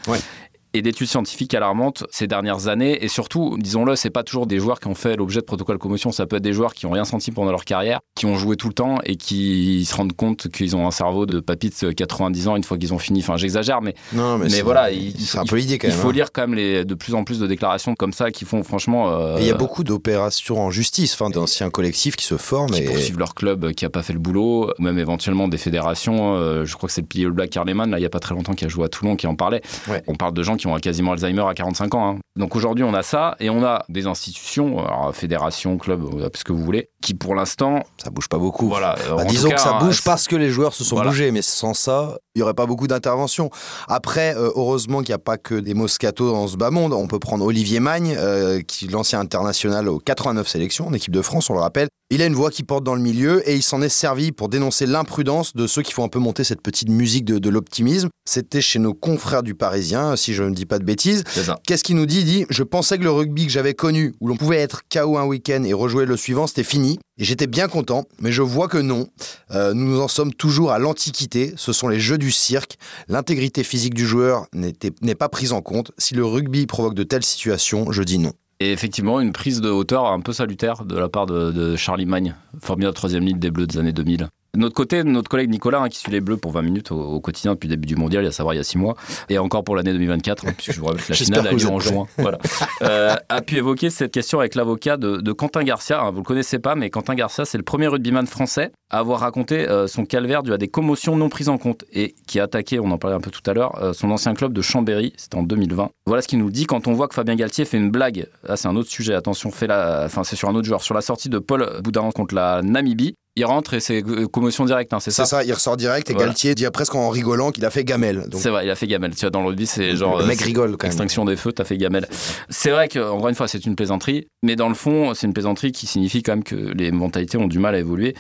Et 0.75 0.83
d'études 0.83 1.09
scientifiques 1.09 1.55
alarmantes 1.55 2.05
ces 2.11 2.27
dernières 2.27 2.69
années. 2.69 3.03
Et 3.03 3.09
surtout, 3.09 3.57
disons-le, 3.59 3.97
c'est 3.97 4.11
pas 4.11 4.25
toujours 4.25 4.47
des 4.47 4.59
joueurs 4.59 4.81
qui 4.81 4.89
ont 4.89 4.95
fait 4.95 5.17
l'objet 5.17 5.41
de 5.41 5.47
protocoles 5.47 5.77
de 5.77 5.81
commotion. 5.83 6.13
Ça 6.13 6.27
peut 6.27 6.37
être 6.37 6.43
des 6.43 6.53
joueurs 6.53 6.75
qui 6.75 6.87
ont 6.87 6.91
rien 6.91 7.05
senti 7.05 7.31
pendant 7.31 7.53
leur 7.53 7.65
carrière, 7.65 8.01
qui 8.15 8.27
ont 8.27 8.37
joué 8.37 8.57
tout 8.57 8.69
le 8.69 8.75
temps 8.75 8.99
et 9.05 9.17
qui 9.17 9.85
se 9.85 9.95
rendent 9.95 10.15
compte 10.15 10.49
qu'ils 10.49 10.77
ont 10.77 10.87
un 10.87 10.91
cerveau 10.91 11.27
de 11.27 11.41
papites 11.41 11.95
90 11.95 12.49
ans 12.49 12.57
une 12.57 12.65
fois 12.65 12.77
qu'ils 12.77 12.93
ont 12.93 12.99
fini. 12.99 13.21
Enfin, 13.21 13.37
j'exagère, 13.37 13.81
mais, 13.81 13.95
non, 14.13 14.37
mais, 14.39 14.63
voilà, 14.63 14.89
c'est 15.19 15.39
un 15.39 15.45
peu 15.45 15.57
l'idée 15.57 15.79
quand 15.79 15.89
même. 15.89 15.97
Il 15.97 16.01
faut 16.01 16.09
hein. 16.09 16.13
lire 16.13 16.33
quand 16.33 16.43
même 16.43 16.55
les, 16.55 16.85
de 16.85 16.95
plus 16.95 17.15
en 17.15 17.25
plus 17.25 17.39
de 17.39 17.47
déclarations 17.47 17.95
comme 17.95 18.13
ça 18.13 18.31
qui 18.33 18.45
font 18.45 18.63
franchement. 18.65 19.11
Euh, 19.11 19.37
il 19.39 19.47
y 19.47 19.51
a 19.51 19.55
beaucoup 19.55 19.85
d'opérations 19.85 20.61
en 20.61 20.71
justice, 20.71 21.15
enfin, 21.15 21.31
d'anciens 21.31 21.71
collectifs 21.71 22.17
qui 22.17 22.27
se 22.27 22.37
forment 22.37 22.71
qui 22.71 22.83
et 22.83 22.85
poursuivent 22.87 23.19
leur 23.19 23.35
club 23.35 23.73
qui 23.73 23.85
a 23.85 23.91
pas 23.91 24.03
fait 24.03 24.13
le 24.13 24.19
boulot, 24.19 24.73
même 24.79 24.99
éventuellement 24.99 25.47
des 25.47 25.59
fédérations. 25.59 26.35
Euh, 26.35 26.65
je 26.65 26.75
crois 26.75 26.89
que 26.89 26.93
c'est 26.93 27.03
le 27.03 27.07
pilier 27.07 27.27
Black 27.31 27.51
Carleman, 27.51 27.91
là, 27.91 27.99
il 27.99 28.03
y 28.03 28.07
a 28.07 28.11
pas 28.11 28.21
très 28.21 28.35
longtemps, 28.35 28.55
qui 28.55 28.65
a 28.65 28.69
joué 28.69 28.85
à 28.85 28.89
Toulon, 28.89 29.17
qui 29.17 29.27
en 29.27 29.37
parlait. 29.37 29.63
On 30.07 30.15
parle 30.15 30.35
de 30.35 30.43
gens 30.43 30.57
qui 30.57 30.64
ont 30.67 30.77
quasiment 30.79 31.13
Alzheimer 31.13 31.45
à 31.49 31.55
45 31.55 31.95
ans. 31.95 32.09
Hein. 32.11 32.19
Donc 32.37 32.57
aujourd'hui, 32.57 32.85
on 32.85 32.95
a 32.95 33.03
ça 33.03 33.37
et 33.41 33.51
on 33.51 33.65
a 33.65 33.85
des 33.89 34.07
institutions, 34.07 34.79
alors, 34.85 35.15
fédération, 35.15 35.79
club, 35.79 36.05
ce 36.35 36.45
que 36.45 36.53
vous 36.53 36.65
voulez, 36.65 36.91
qui 37.01 37.15
pour 37.15 37.35
l'instant. 37.35 37.83
Ça 38.03 38.11
bouge 38.11 38.29
pas 38.29 38.39
beaucoup. 38.39 38.69
Voilà. 38.69 38.97
Bah, 39.17 39.25
disons 39.25 39.51
que 39.51 39.61
ça 39.61 39.79
bouge 39.79 40.03
parce 40.03 40.27
que 40.27 40.37
les 40.37 40.51
joueurs 40.51 40.75
se 40.75 40.85
sont 40.85 41.01
bougés, 41.01 41.31
mais 41.31 41.43
sans 41.43 41.75
ça, 41.75 42.19
il 42.35 42.39
n'y 42.39 42.43
aurait 42.43 42.55
pas 42.55 42.67
beaucoup 42.67 42.87
d'interventions. 42.87 43.51
Après, 43.89 44.37
euh, 44.37 44.51
heureusement 44.57 44.99
qu'il 44.99 45.11
n'y 45.11 45.15
a 45.15 45.19
pas 45.19 45.37
que 45.37 45.55
des 45.55 45.75
Moscato 45.75 46.31
dans 46.31 46.49
ce 46.49 46.57
bas 46.57 46.71
monde. 46.71 46.93
On 46.93 47.07
peut 47.07 47.19
prendre 47.19 47.45
Olivier 47.45 47.81
Magne, 47.81 48.17
euh, 48.19 48.61
qui 48.63 48.89
l'ancien 48.89 49.21
international 49.21 49.89
aux 49.89 49.99
89 49.99 50.49
sélections 50.49 50.87
en 50.87 50.93
équipe 50.93 51.13
de 51.13 51.23
France, 51.23 51.51
on 51.51 51.55
le 51.55 51.61
rappelle. 51.61 51.89
Il 52.15 52.23
a 52.23 52.27
une 52.27 52.35
voix 52.35 52.53
qui 52.53 52.63
porte 52.63 52.85
dans 52.85 52.95
le 52.95 53.01
milieu 53.01 53.43
et 53.51 53.57
il 53.57 53.63
s'en 53.65 53.83
est 53.83 53.89
servi 53.89 54.31
pour 54.31 54.49
dénoncer 54.49 54.87
l'imprudence 54.87 55.57
de 55.57 55.67
ceux 55.67 55.83
qui 55.83 55.93
font 55.93 56.05
un 56.05 56.09
peu 56.09 56.21
monter 56.21 56.45
cette 56.45 56.61
petite 56.61 56.89
musique 56.89 57.25
de, 57.25 57.41
de 57.41 57.51
l'optimisme. 57.51 58.09
C'était 58.25 58.61
chez 58.61 58.79
nos 58.79 58.95
confrères 58.95 59.43
du 59.43 59.57
Parisien, 59.57 60.15
si 60.15 60.33
je 60.33 60.45
ne 60.45 60.55
dis 60.55 60.65
pas 60.65 60.79
de 60.79 60.85
bêtises. 60.85 61.25
Qu'est-ce 61.67 61.83
qu'il 61.83 61.97
nous 61.97 62.07
dit? 62.07 62.21
Il 62.21 62.25
dit 62.25 62.47
Je 62.51 62.63
pensais 62.63 62.99
que 62.99 63.03
le 63.03 63.11
rugby 63.11 63.47
que 63.47 63.51
j'avais 63.51 63.75
connu, 63.75 64.15
où 64.21 64.29
l'on 64.29 64.37
pouvait 64.37 64.59
être 64.59 64.83
KO 64.89 65.19
un 65.19 65.25
week-end 65.25 65.65
et 65.65 65.73
rejouer 65.73 66.07
le 66.07 66.17
suivant, 66.17 66.47
c'était 66.47 66.63
fini. 66.63 67.01
Et 67.19 67.25
j'étais 67.25 67.49
bien 67.49 67.67
content, 67.67 68.05
mais 68.21 68.31
je 68.31 68.43
vois 68.43 68.69
que 68.69 68.79
non. 68.79 69.09
Euh, 69.51 69.75
nous 69.75 70.01
en 70.01 70.07
sommes 70.07 70.33
toujours 70.33 70.71
à 70.71 70.79
l'antiquité. 70.79 71.53
Ce 71.57 71.73
sont 71.73 71.89
les 71.89 71.99
jeux 71.99 72.19
du 72.19 72.31
cirque. 72.31 72.79
L'intégrité 73.09 73.65
physique 73.65 73.95
du 73.95 74.07
joueur 74.07 74.47
n'est 74.55 75.15
pas 75.17 75.29
prise 75.29 75.51
en 75.51 75.63
compte. 75.63 75.91
Si 75.99 76.15
le 76.15 76.25
rugby 76.25 76.67
provoque 76.67 76.95
de 76.95 77.03
telles 77.03 77.25
situations, 77.25 77.91
je 77.91 78.05
dis 78.05 78.21
non. 78.21 78.35
Et 78.61 78.73
effectivement, 78.73 79.21
une 79.21 79.33
prise 79.33 79.61
de 79.61 79.69
hauteur 79.69 80.07
un 80.07 80.21
peu 80.21 80.33
salutaire 80.33 80.85
de 80.85 80.97
la 80.97 81.09
part 81.09 81.27
de, 81.27 81.77
Charlie 81.77 82.07
Magne, 82.07 82.35
formidable 82.61 82.95
troisième 82.95 83.25
ligne 83.25 83.39
des 83.39 83.51
Bleus 83.51 83.67
des 83.67 83.79
années 83.79 83.93
2000. 83.93 84.29
De 84.55 84.61
notre 84.61 84.75
côté, 84.75 85.03
notre 85.03 85.29
collègue 85.29 85.51
Nicolas, 85.51 85.81
hein, 85.81 85.89
qui 85.89 85.99
suit 85.99 86.13
les 86.13 86.21
Bleus 86.21 86.37
pour 86.37 86.53
20 86.53 86.63
minutes 86.63 86.93
au, 86.93 87.21
quotidien 87.21 87.55
depuis 87.55 87.67
le 87.67 87.75
début 87.75 87.87
du 87.87 87.97
mondial, 87.97 88.23
il 88.23 88.29
à 88.29 88.33
savoir 88.33 88.55
il 88.55 88.59
y 88.59 88.61
a 88.61 88.65
6 88.65 88.79
mois, 88.79 88.95
et 89.29 89.39
encore 89.39 89.65
pour 89.65 89.75
l'année 89.75 89.93
2024, 89.93 90.47
hein, 90.47 90.53
puisque 90.57 90.73
je 90.73 90.81
vous 90.81 90.87
rappelle 90.87 91.03
que 91.03 91.11
la 91.11 91.17
finale 91.17 91.49
a 91.49 91.53
lieu 91.53 91.67
en 91.67 91.81
juin, 91.81 92.07
voilà, 92.19 92.39
euh, 92.83 93.17
a 93.29 93.43
pu 93.43 93.57
évoquer 93.57 93.91
cette 93.91 94.13
question 94.13 94.39
avec 94.39 94.55
l'avocat 94.55 94.97
de, 94.97 95.33
Quentin 95.33 95.65
Garcia. 95.65 96.01
Hein, 96.01 96.13
vous 96.13 96.19
le 96.19 96.25
connaissez 96.25 96.61
pas, 96.61 96.77
mais 96.77 96.89
Quentin 96.89 97.17
Garcia, 97.17 97.45
c'est 97.45 97.59
le 97.59 97.65
premier 97.65 97.89
rugbyman 97.89 98.27
français 98.27 98.71
à 98.91 98.99
avoir 98.99 99.21
raconté 99.21 99.69
euh, 99.69 99.89
son 99.89 100.05
calvaire 100.05 100.45
dû 100.45 100.53
à 100.53 100.59
des 100.59 100.69
commotions 100.69 101.17
non 101.17 101.29
prises 101.29 101.49
en 101.49 101.59
compte 101.59 101.85
et 101.93 102.15
qui 102.29 102.39
a 102.39 102.45
attaqué, 102.45 102.79
on 102.79 102.93
en 102.93 102.99
parlait 102.99 103.17
un 103.17 103.21
peu 103.21 103.33
tout 103.33 103.43
à 103.51 103.55
l'heure, 103.55 103.77
euh, 103.83 103.93
son 103.93 104.11
ancien 104.13 104.35
club 104.35 104.53
de 104.53 104.63
Chambéry, 104.63 105.13
c'était 105.17 105.37
en 105.37 105.43
2020. 105.43 105.91
Voilà 106.07 106.23
ce 106.23 106.29
qu'il 106.29 106.39
nous 106.39 106.51
dit 106.51 106.67
quand 106.67 106.87
on 106.87 106.93
voit 106.93 107.09
que 107.09 107.15
Fabien 107.15 107.35
Galtier 107.35 107.65
fait 107.65 107.79
une 107.79 107.91
blague. 107.91 108.29
Là, 108.47 108.57
c'est 108.57 108.69
un 108.69 108.77
autre 108.77 108.91
sujet, 108.91 109.15
attention, 109.15 109.51
fait 109.51 109.67
la... 109.67 110.05
enfin, 110.05 110.23
c'est 110.23 110.37
sur 110.37 110.49
un 110.49 110.55
autre 110.55 110.67
joueur, 110.67 110.83
sur 110.83 110.95
la 110.95 111.01
sortie 111.01 111.29
de 111.29 111.41
Paul 111.41 111.81
Boudin 111.83 112.09
contre 112.13 112.37
la 112.37 112.63
Namibie 112.63 113.17
il 113.37 113.45
rentre 113.45 113.75
et 113.75 113.81
c'est 113.81 114.03
commotion 114.31 114.65
directe, 114.65 114.93
hein, 114.93 115.01
c'est 115.01 115.11
ça 115.11 115.25
C'est 115.25 115.31
ça, 115.31 115.45
il 115.45 115.53
ressort 115.53 115.77
direct 115.77 116.09
et 116.11 116.15
Galtier 116.15 116.55
dit 116.55 116.67
presque 116.73 116.95
en 116.95 117.09
rigolant 117.09 117.51
qu'il 117.51 117.65
a 117.65 117.71
fait 117.71 117.85
gamelle. 117.85 118.27
C'est 118.33 118.51
vrai, 118.51 118.65
il 118.65 118.71
a 118.71 118.77
fait 118.77 118.87
gamelle. 118.87 119.15
Tu 119.15 119.23
vois, 119.23 119.31
dans 119.31 119.41
le 119.41 119.49
rugby, 119.49 119.67
c'est 119.67 119.97
genre. 119.97 120.19
Le 120.19 120.27
mec 120.27 120.41
rigole 120.41 120.77
quand 120.77 120.87
même. 120.87 120.93
Extinction 120.93 121.25
des 121.25 121.37
feux, 121.37 121.53
t'as 121.53 121.65
fait 121.65 121.77
gamelle. 121.77 122.07
C'est 122.49 122.71
vrai 122.71 122.89
que, 122.89 123.01
encore 123.01 123.29
une 123.29 123.35
fois, 123.35 123.49
c'est 123.49 123.67
une 123.67 123.75
plaisanterie, 123.75 124.29
mais 124.43 124.55
dans 124.55 124.69
le 124.69 124.75
fond, 124.75 125.15
c'est 125.15 125.27
une 125.27 125.33
plaisanterie 125.33 125.73
qui 125.73 125.87
signifie 125.87 126.23
quand 126.23 126.33
même 126.33 126.45
que 126.45 126.55
les 126.55 126.93
mentalités 126.93 127.37
ont 127.37 127.49
du 127.49 127.59
mal 127.59 127.75
à 127.75 127.79
évoluer 127.79 128.15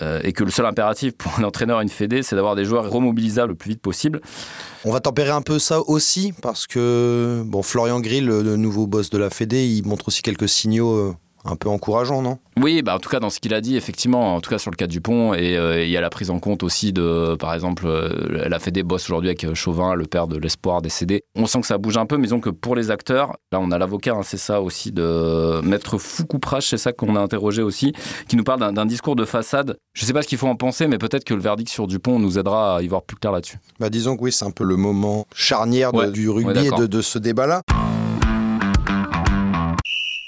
euh, 0.00 0.20
et 0.22 0.32
que 0.32 0.44
le 0.44 0.50
seul 0.50 0.66
impératif 0.66 1.12
pour 1.16 1.38
un 1.38 1.44
entraîneur 1.44 1.80
et 1.80 1.82
une 1.82 1.88
fédé, 1.88 2.22
c'est 2.22 2.36
d'avoir 2.36 2.54
des 2.54 2.64
joueurs 2.64 2.88
remobilisables 2.88 3.52
le 3.52 3.56
plus 3.56 3.70
vite 3.70 3.82
possible. 3.82 4.20
On 4.84 4.92
va 4.92 5.00
tempérer 5.00 5.30
un 5.30 5.42
peu 5.42 5.58
ça 5.58 5.80
aussi 5.80 6.32
parce 6.40 6.68
que, 6.68 7.42
bon, 7.44 7.62
Florian 7.62 8.00
Grill, 8.00 8.26
le 8.26 8.56
nouveau 8.56 8.86
boss 8.86 9.10
de 9.10 9.18
la 9.18 9.30
fédé, 9.30 9.66
il 9.66 9.86
montre 9.86 10.08
aussi 10.08 10.22
quelques 10.22 10.48
signaux 10.48 10.94
euh, 10.94 11.14
un 11.44 11.56
peu 11.56 11.68
encourageant, 11.68 12.22
non? 12.22 12.38
Oui, 12.60 12.82
bah 12.82 12.94
en 12.94 12.98
tout 12.98 13.08
cas 13.08 13.18
dans 13.18 13.30
ce 13.30 13.40
qu'il 13.40 13.54
a 13.54 13.60
dit, 13.60 13.76
effectivement, 13.76 14.36
en 14.36 14.40
tout 14.40 14.50
cas 14.50 14.58
sur 14.58 14.70
le 14.70 14.76
cas 14.76 14.86
du 14.86 15.00
pont, 15.00 15.34
et 15.34 15.56
euh, 15.56 15.82
il 15.82 15.90
y 15.90 15.96
a 15.96 16.00
la 16.00 16.10
prise 16.10 16.30
en 16.30 16.38
compte 16.38 16.62
aussi 16.62 16.92
de, 16.92 17.34
par 17.36 17.54
exemple, 17.54 17.84
euh, 17.86 18.42
elle 18.44 18.52
a 18.52 18.58
fait 18.58 18.70
des 18.70 18.82
boss 18.82 19.04
aujourd'hui 19.04 19.30
avec 19.30 19.44
euh, 19.44 19.54
Chauvin, 19.54 19.94
le 19.94 20.04
père 20.04 20.28
de 20.28 20.36
l'espoir 20.36 20.82
décédé. 20.82 21.22
On 21.34 21.46
sent 21.46 21.62
que 21.62 21.66
ça 21.66 21.78
bouge 21.78 21.96
un 21.96 22.06
peu, 22.06 22.16
mais 22.16 22.24
disons 22.24 22.40
que 22.40 22.50
pour 22.50 22.76
les 22.76 22.90
acteurs, 22.90 23.36
là 23.52 23.58
on 23.60 23.70
a 23.70 23.78
l'avocat, 23.78 24.12
hein, 24.12 24.22
c'est 24.22 24.36
ça 24.36 24.60
aussi, 24.60 24.92
de 24.92 25.60
Maître 25.62 25.98
Foucouprache, 25.98 26.68
c'est 26.68 26.78
ça 26.78 26.92
qu'on 26.92 27.16
a 27.16 27.20
interrogé 27.20 27.62
aussi, 27.62 27.92
qui 28.28 28.36
nous 28.36 28.44
parle 28.44 28.72
d'un 28.72 28.86
discours 28.86 29.16
de 29.16 29.24
façade. 29.24 29.78
Je 29.94 30.04
sais 30.04 30.12
pas 30.12 30.22
ce 30.22 30.28
qu'il 30.28 30.38
faut 30.38 30.48
en 30.48 30.56
penser, 30.56 30.86
mais 30.86 30.98
peut-être 30.98 31.24
que 31.24 31.34
le 31.34 31.40
verdict 31.40 31.70
sur 31.70 31.86
Dupont 31.86 32.18
nous 32.18 32.38
aidera 32.38 32.76
à 32.76 32.82
y 32.82 32.88
voir 32.88 33.02
plus 33.02 33.16
clair 33.16 33.32
là-dessus. 33.32 33.58
Bah 33.80 33.90
disons 33.90 34.16
que 34.16 34.22
oui, 34.22 34.32
c'est 34.32 34.44
un 34.44 34.50
peu 34.50 34.64
le 34.64 34.76
moment 34.76 35.26
charnière 35.34 35.92
du 36.10 36.28
rugby 36.28 36.66
et 36.66 36.88
de 36.88 37.00
ce 37.02 37.18
débat-là. 37.18 37.62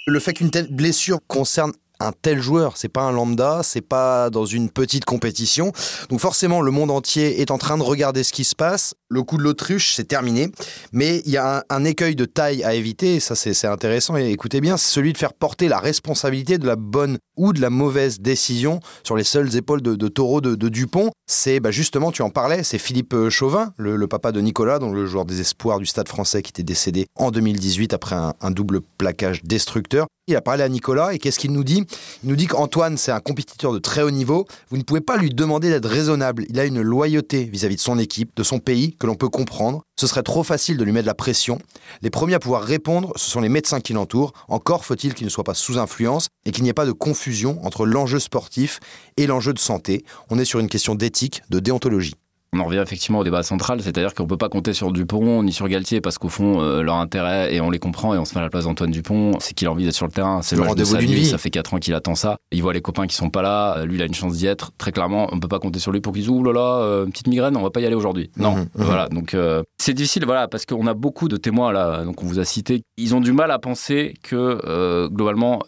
Le 0.07 0.21
fait 0.21 0.35
qu'une 0.35 0.51
telle 0.51 0.69
blessure 0.69 1.21
concerne 1.27 1.73
un 2.01 2.13
tel 2.13 2.41
joueur, 2.41 2.77
c'est 2.77 2.89
pas 2.89 3.03
un 3.03 3.13
lambda, 3.13 3.61
c'est 3.63 3.81
pas 3.81 4.31
dans 4.31 4.45
une 4.45 4.69
petite 4.69 5.05
compétition. 5.05 5.73
Donc 6.11 6.21
forcément, 6.21 6.61
le 6.61 6.71
monde 6.71 6.91
entier 6.91 7.41
est 7.41 7.51
en 7.51 7.59
train 7.59 7.79
de 7.79 7.83
regarder 7.83 8.25
ce 8.25 8.33
qui 8.33 8.45
se 8.45 8.55
passe. 8.55 8.95
Le 9.09 9.23
coup 9.23 9.37
de 9.37 9.43
l'autruche, 9.43 9.95
c'est 9.95 10.09
terminé, 10.09 10.51
mais 10.93 11.23
il 11.25 11.31
y 11.31 11.37
a 11.37 11.65
un, 11.71 11.85
écueil 11.85 12.17
de 12.17 12.25
taille 12.25 12.65
à 12.65 12.75
éviter, 12.75 13.17
et 13.17 13.21
ça 13.21 13.37
c'est 13.37 13.67
intéressant, 13.67 14.17
et 14.17 14.31
écoutez 14.31 14.61
bien, 14.61 14.77
c'est 14.77 14.93
celui 14.93 15.13
de 15.13 15.19
faire 15.19 15.35
porter 15.35 15.69
la 15.69 15.79
responsabilité 15.79 16.59
de 16.59 16.67
la 16.67 16.77
bonne 16.77 17.19
ou 17.37 17.53
de 17.53 17.61
la 17.61 17.71
mauvaise 17.71 18.21
décision 18.21 18.81
sur 19.05 19.17
les 19.17 19.25
seules 19.25 19.55
épaules 19.57 19.83
de, 19.83 20.09
taureau 20.09 20.41
de, 20.41 20.69
Dupont. 20.69 21.11
C'est 21.27 21.61
bah, 21.61 21.71
justement, 21.71 22.11
tu 22.11 22.23
en 22.23 22.31
parlais, 22.31 22.65
c'est 22.65 22.79
Philippe 22.79 23.29
Chauvin, 23.29 23.73
le, 23.77 24.07
papa 24.09 24.33
de 24.33 24.41
Nicolas, 24.41 24.79
donc 24.79 24.95
le 24.95 25.07
joueur 25.07 25.25
des 25.25 25.41
espoirs 25.41 25.79
du 25.79 25.87
Stade 25.87 26.09
français 26.09 26.43
qui 26.43 26.51
était 26.51 26.63
décédé 26.63 27.07
en 27.15 27.31
2018 27.31 27.93
après 27.95 28.17
un, 28.17 28.35
un 28.41 28.51
double 28.51 28.81
plaquage 28.99 29.45
destructeur. 29.45 30.07
Il 30.27 30.37
a 30.37 30.41
parlé 30.41 30.63
à 30.63 30.71
Nicolas 30.71 31.13
et 31.13 31.19
qu'est-ce 31.19 31.39
qu'il 31.39 31.53
nous 31.53 31.65
dit? 31.65 31.85
Il 32.23 32.31
nous 32.31 32.37
dit 32.37 32.47
qu'Antoine, 32.47 32.97
c'est 32.97 33.13
un 33.13 33.21
compétiteur 33.21 33.75
de 33.75 33.79
très 33.79 34.01
haut 34.01 34.11
niveau. 34.11 34.47
Vous 34.71 34.79
ne 34.79 34.83
pouvez 34.83 35.03
pas 35.03 35.19
lui 35.19 35.29
demander 35.29 35.69
d'être 35.69 35.87
raisonnable. 35.87 36.47
Il 36.49 36.59
a 36.59 36.65
une 36.65 36.81
loyauté 36.81 37.45
vis-à-vis 37.45 37.77
de 37.77 37.81
son 37.83 37.99
équipe, 37.99 38.35
de 38.35 38.43
son 38.43 38.59
pays, 38.59 38.97
que 38.97 39.07
l'on 39.07 39.17
peut 39.17 39.29
comprendre. 39.29 39.83
Ce 40.01 40.07
serait 40.07 40.23
trop 40.23 40.43
facile 40.43 40.79
de 40.79 40.85
lui 40.85 40.93
mettre 40.93 41.07
la 41.07 41.15
pression. 41.15 41.59
Les 42.01 42.09
premiers 42.09 42.33
à 42.33 42.39
pouvoir 42.39 42.63
répondre, 42.63 43.13
ce 43.17 43.31
sont 43.31 43.43
les 43.43 43.51
médecins 43.51 43.81
qui 43.81 43.93
l'entourent. 43.93 44.33
Encore 44.49 44.87
faut-il 44.87 45.13
qu'il 45.13 45.27
ne 45.27 45.31
soit 45.31 45.45
pas 45.45 45.53
sous 45.53 45.77
influence 45.77 46.29
et 46.47 46.53
qu'il 46.53 46.65
n'y 46.65 46.71
ait 46.71 46.73
pas 46.73 46.87
de 46.87 46.93
confusion 46.93 47.63
entre 47.63 47.85
l'enjeu 47.85 48.19
sportif 48.19 48.81
et 49.19 49.27
l'enjeu 49.27 49.53
de 49.53 49.59
santé. 49.59 50.07
On 50.31 50.39
est 50.39 50.47
sur 50.47 50.59
une 50.59 50.71
question 50.71 50.95
d'éthique, 50.95 51.43
de 51.51 51.61
déontologie. 51.61 52.15
On 52.55 52.61
en 52.61 52.67
revient 52.67 52.79
effectivement 52.79 53.19
au 53.19 53.25
débat 53.25 53.43
central, 53.43 53.81
c'est-à-dire 53.83 54.15
qu'on 54.15 54.23
ne 54.23 54.29
peut 54.29 54.37
pas 54.37 54.49
compter 54.49 54.75
sur 54.75 54.93
Dupont 54.93 55.43
ni 55.43 55.53
sur 55.53 55.67
Galtier 55.67 56.01
parce 56.01 56.19
qu'au 56.19 56.29
fond, 56.29 56.61
euh, 56.61 56.83
leur 56.83 56.95
intérêt, 56.97 57.53
et 57.53 57.61
on 57.61 57.69
les 57.69 57.81
comprend 57.81 58.15
et 58.15 58.19
on 58.19 58.25
se 58.25 58.35
met 58.35 58.41
à 58.41 58.45
la 58.45 58.49
place 58.49 58.63
d'Antoine 58.63 58.93
Dupont, 58.93 59.33
c'est 59.41 59.55
qu'il 59.55 59.67
a 59.67 59.73
envie 59.73 59.85
d'être 59.85 59.95
sur 59.95 60.07
le 60.07 60.13
terrain. 60.13 60.41
C'est 60.41 60.55
le 60.55 60.63
rendez-vous 60.63 60.97
d'une 60.97 61.11
vie. 61.11 61.27
Ça 61.27 61.39
fait 61.39 61.51
4 61.51 61.75
ans 61.75 61.79
qu'il 61.79 61.95
attend 61.95 62.15
ça. 62.15 62.37
Il 62.53 62.63
voit 62.63 62.73
les 62.73 62.81
copains 62.81 63.09
qui 63.09 63.17
sont 63.17 63.29
pas 63.29 63.43
là. 63.43 63.79
Euh, 63.79 63.87
lui, 63.87 63.97
il 63.97 64.03
a 64.03 64.05
une 64.05 64.15
chance 64.15 64.37
d'y 64.37 64.47
être. 64.47 64.71
Très 64.79 64.93
clairement, 64.93 65.27
on 65.33 65.37
ne 65.37 65.41
peut 65.41 65.49
pas 65.49 65.59
compter 65.59 65.81
sur 65.81 65.91
lui 65.91 66.01
pour 66.01 66.13
qu'il 66.13 66.23
dise 66.23 66.31
Ouh 66.31 66.45
là 66.45 66.53
là, 66.53 66.79
euh, 66.83 67.07
petite 67.07 67.27
migraine, 67.27 67.57
on 67.57 67.63
va 67.63 67.71
pas 67.71 67.81
y 67.81 67.87
aller 67.87 67.97
aujourd'hui. 67.97 68.31
Non. 68.37 68.53
Mhm, 68.53 68.61
mhm. 68.61 68.69
Voilà. 68.77 69.09
Donc, 69.09 69.37
c'est 69.79 69.95
difficile, 69.95 70.25
voilà, 70.25 70.47
parce 70.47 70.65
qu'on 70.65 70.87
a 70.87 70.95
beaucoup 70.95 71.27
de 71.27 71.37
témoins 71.37 71.73
là. 71.73 72.05
Donc, 72.05 72.23
on 72.23 72.27
vous 72.27 72.39
a 72.39 72.45
cité. 72.45 72.83
Ils 72.97 73.17
ont 73.17 73.21
du 73.21 73.33
mal 73.33 73.51
à 73.51 73.59
penser 73.59 74.15
que, 74.23 75.09
globalement, 75.09 75.61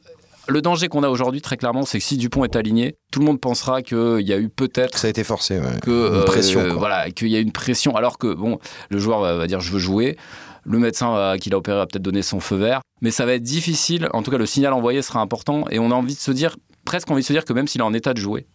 le 0.49 0.63
danger 0.63 0.89
qu'on 0.89 1.03
a 1.03 1.09
aujourd'hui, 1.09 1.41
très 1.41 1.57
clairement, 1.57 1.85
c'est 1.85 1.99
que 1.99 2.05
si 2.05 2.17
Dupont 2.17 2.45
est 2.45 2.57
aligné, 2.57 2.97
tout 3.11 3.21
le 3.21 3.27
monde 3.27 3.41
pensera 3.41 3.83
qu'il 3.83 4.23
y 4.23 4.33
a 4.33 4.39
eu 4.39 4.49
peut-être. 4.49 4.99
Ça 4.99 5.07
a 5.07 5.11
été 5.11 5.25
forcé, 5.25 5.59
ouais. 5.59 5.81
Que, 5.83 6.19
une 6.19 6.25
pression. 6.25 6.61
Euh, 6.61 6.73
voilà, 6.73 7.11
qu'il 7.11 7.29
y 7.29 7.37
a 7.37 7.41
une 7.41 7.53
pression. 7.53 7.97
Alors 7.97 8.19
que, 8.19 8.33
bon, 8.33 8.59
le 8.91 8.99
joueur 8.99 9.21
va, 9.21 9.47
dire 9.47 9.61
je 9.61 9.73
veux 9.73 9.79
jouer. 9.79 10.17
Le 10.65 10.79
médecin 10.79 11.37
qui 11.41 11.49
l'a 11.51 11.59
opéré 11.59 11.77
va 11.77 11.87
peut-être 11.87 12.03
donner 12.03 12.23
son 12.23 12.41
feu 12.41 12.57
vert. 12.57 12.81
Mais 13.01 13.13
ça 13.13 13.25
va 13.25 13.35
être 13.35 13.43
difficile. 13.43 14.09
En 14.13 14.23
tout 14.23 14.33
cas, 14.33 14.39
le 14.39 14.47
signal 14.47 14.73
envoyé 14.73 15.01
sera 15.01 15.21
important. 15.21 15.65
Et 15.71 15.79
on 15.79 15.91
a 15.93 15.95
envie 15.95 16.15
de 16.15 16.21
se 16.21 16.33
dire 16.33 16.57
presque 16.87 17.11
envie 17.11 17.21
de 17.21 17.27
se 17.27 17.33
dire 17.35 17.45
que 17.45 17.53
même 17.53 17.69
s'il 17.69 17.83
est 17.83 17.85
en 17.85 17.93
état 17.93 18.15
de 18.15 18.19
jouer, 18.19 18.47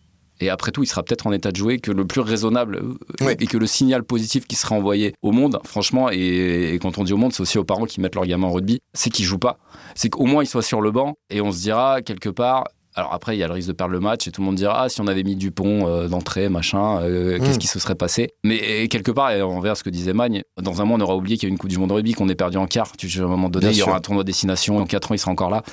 et 0.41 0.49
après 0.49 0.71
tout, 0.71 0.83
il 0.83 0.87
sera 0.87 1.03
peut-être 1.03 1.27
en 1.27 1.31
état 1.31 1.51
de 1.51 1.55
jouer, 1.55 1.79
que 1.79 1.91
le 1.91 2.05
plus 2.05 2.21
raisonnable 2.21 2.77
euh, 2.77 3.25
Oui. 3.25 3.33
et 3.39 3.47
que 3.47 3.57
le 3.57 3.67
signal 3.67 4.03
positif 4.03 4.45
qui 4.47 4.55
sera 4.55 4.75
envoyé 4.75 5.13
au 5.21 5.31
monde, 5.31 5.59
franchement, 5.63 6.09
et, 6.11 6.73
et 6.73 6.79
quand 6.79 6.97
on 6.97 7.03
dit 7.03 7.13
au 7.13 7.17
monde, 7.17 7.31
c'est 7.33 7.41
aussi 7.41 7.57
aux 7.57 7.63
parents 7.63 7.85
qui 7.85 8.01
mettent 8.01 8.15
leur 8.15 8.25
gamin 8.25 8.47
en 8.47 8.51
rugby, 8.51 8.79
c'est 8.93 9.09
qu'ils 9.09 9.25
jouent 9.25 9.37
pas. 9.39 9.57
C'est 9.95 10.09
qu'au 10.09 10.25
moins 10.25 10.43
il 10.43 10.47
soit 10.47 10.61
sur 10.63 10.81
le 10.81 10.91
banc 10.91 11.15
et 11.29 11.41
on 11.41 11.51
se 11.51 11.59
dira 11.59 12.01
quelque 12.01 12.29
part. 12.29 12.65
Alors 12.95 13.13
après, 13.13 13.35
il 13.35 13.39
y 13.39 13.43
a 13.43 13.47
le 13.47 13.53
risque 13.53 13.67
de 13.69 13.73
perdre 13.73 13.93
le 13.93 13.99
match 13.99 14.27
et 14.27 14.31
tout 14.31 14.41
le 14.41 14.45
monde 14.45 14.55
dira 14.55 14.81
ah 14.83 14.89
si 14.89 14.99
on 15.01 15.07
avait 15.07 15.23
mis 15.23 15.35
Dupont 15.35 15.87
euh, 15.87 16.07
d'entrée, 16.07 16.49
machin, 16.49 16.99
euh, 17.01 17.37
Mm. 17.39 17.43
qu'est-ce 17.43 17.59
qui 17.59 17.67
se 17.67 17.79
serait 17.79 17.95
passé? 17.95 18.33
Mais 18.43 18.87
quelque 18.89 19.11
part, 19.11 19.31
et 19.31 19.41
envers 19.41 19.77
ce 19.77 19.83
que 19.83 19.89
disait 19.89 20.13
Magne, 20.13 20.41
dans 20.61 20.81
un 20.81 20.85
mois 20.85 20.97
on 20.97 21.01
aura 21.01 21.15
oublié 21.15 21.37
qu'il 21.37 21.47
y 21.47 21.49
a 21.49 21.53
une 21.53 21.57
Coupe 21.57 21.69
du 21.69 21.77
Monde 21.77 21.89
de 21.89 21.93
rugby, 21.93 22.13
qu'on 22.13 22.27
est 22.29 22.35
perdu 22.35 22.57
en 22.57 22.67
quart. 22.67 22.91
Tu, 22.97 23.07
à 23.19 23.23
un 23.23 23.27
moment 23.27 23.49
donné, 23.49 23.67
Bien 23.67 23.71
il 23.71 23.77
y 23.77 23.81
aura 23.81 23.91
sûr. 23.91 23.97
un 23.97 24.01
tournoi 24.01 24.23
destination. 24.23 24.77
Dans 24.79 24.85
4 24.85 25.11
ans, 25.11 25.15
il 25.15 25.19
sera 25.19 25.31
encore 25.31 25.49
là. 25.49 25.63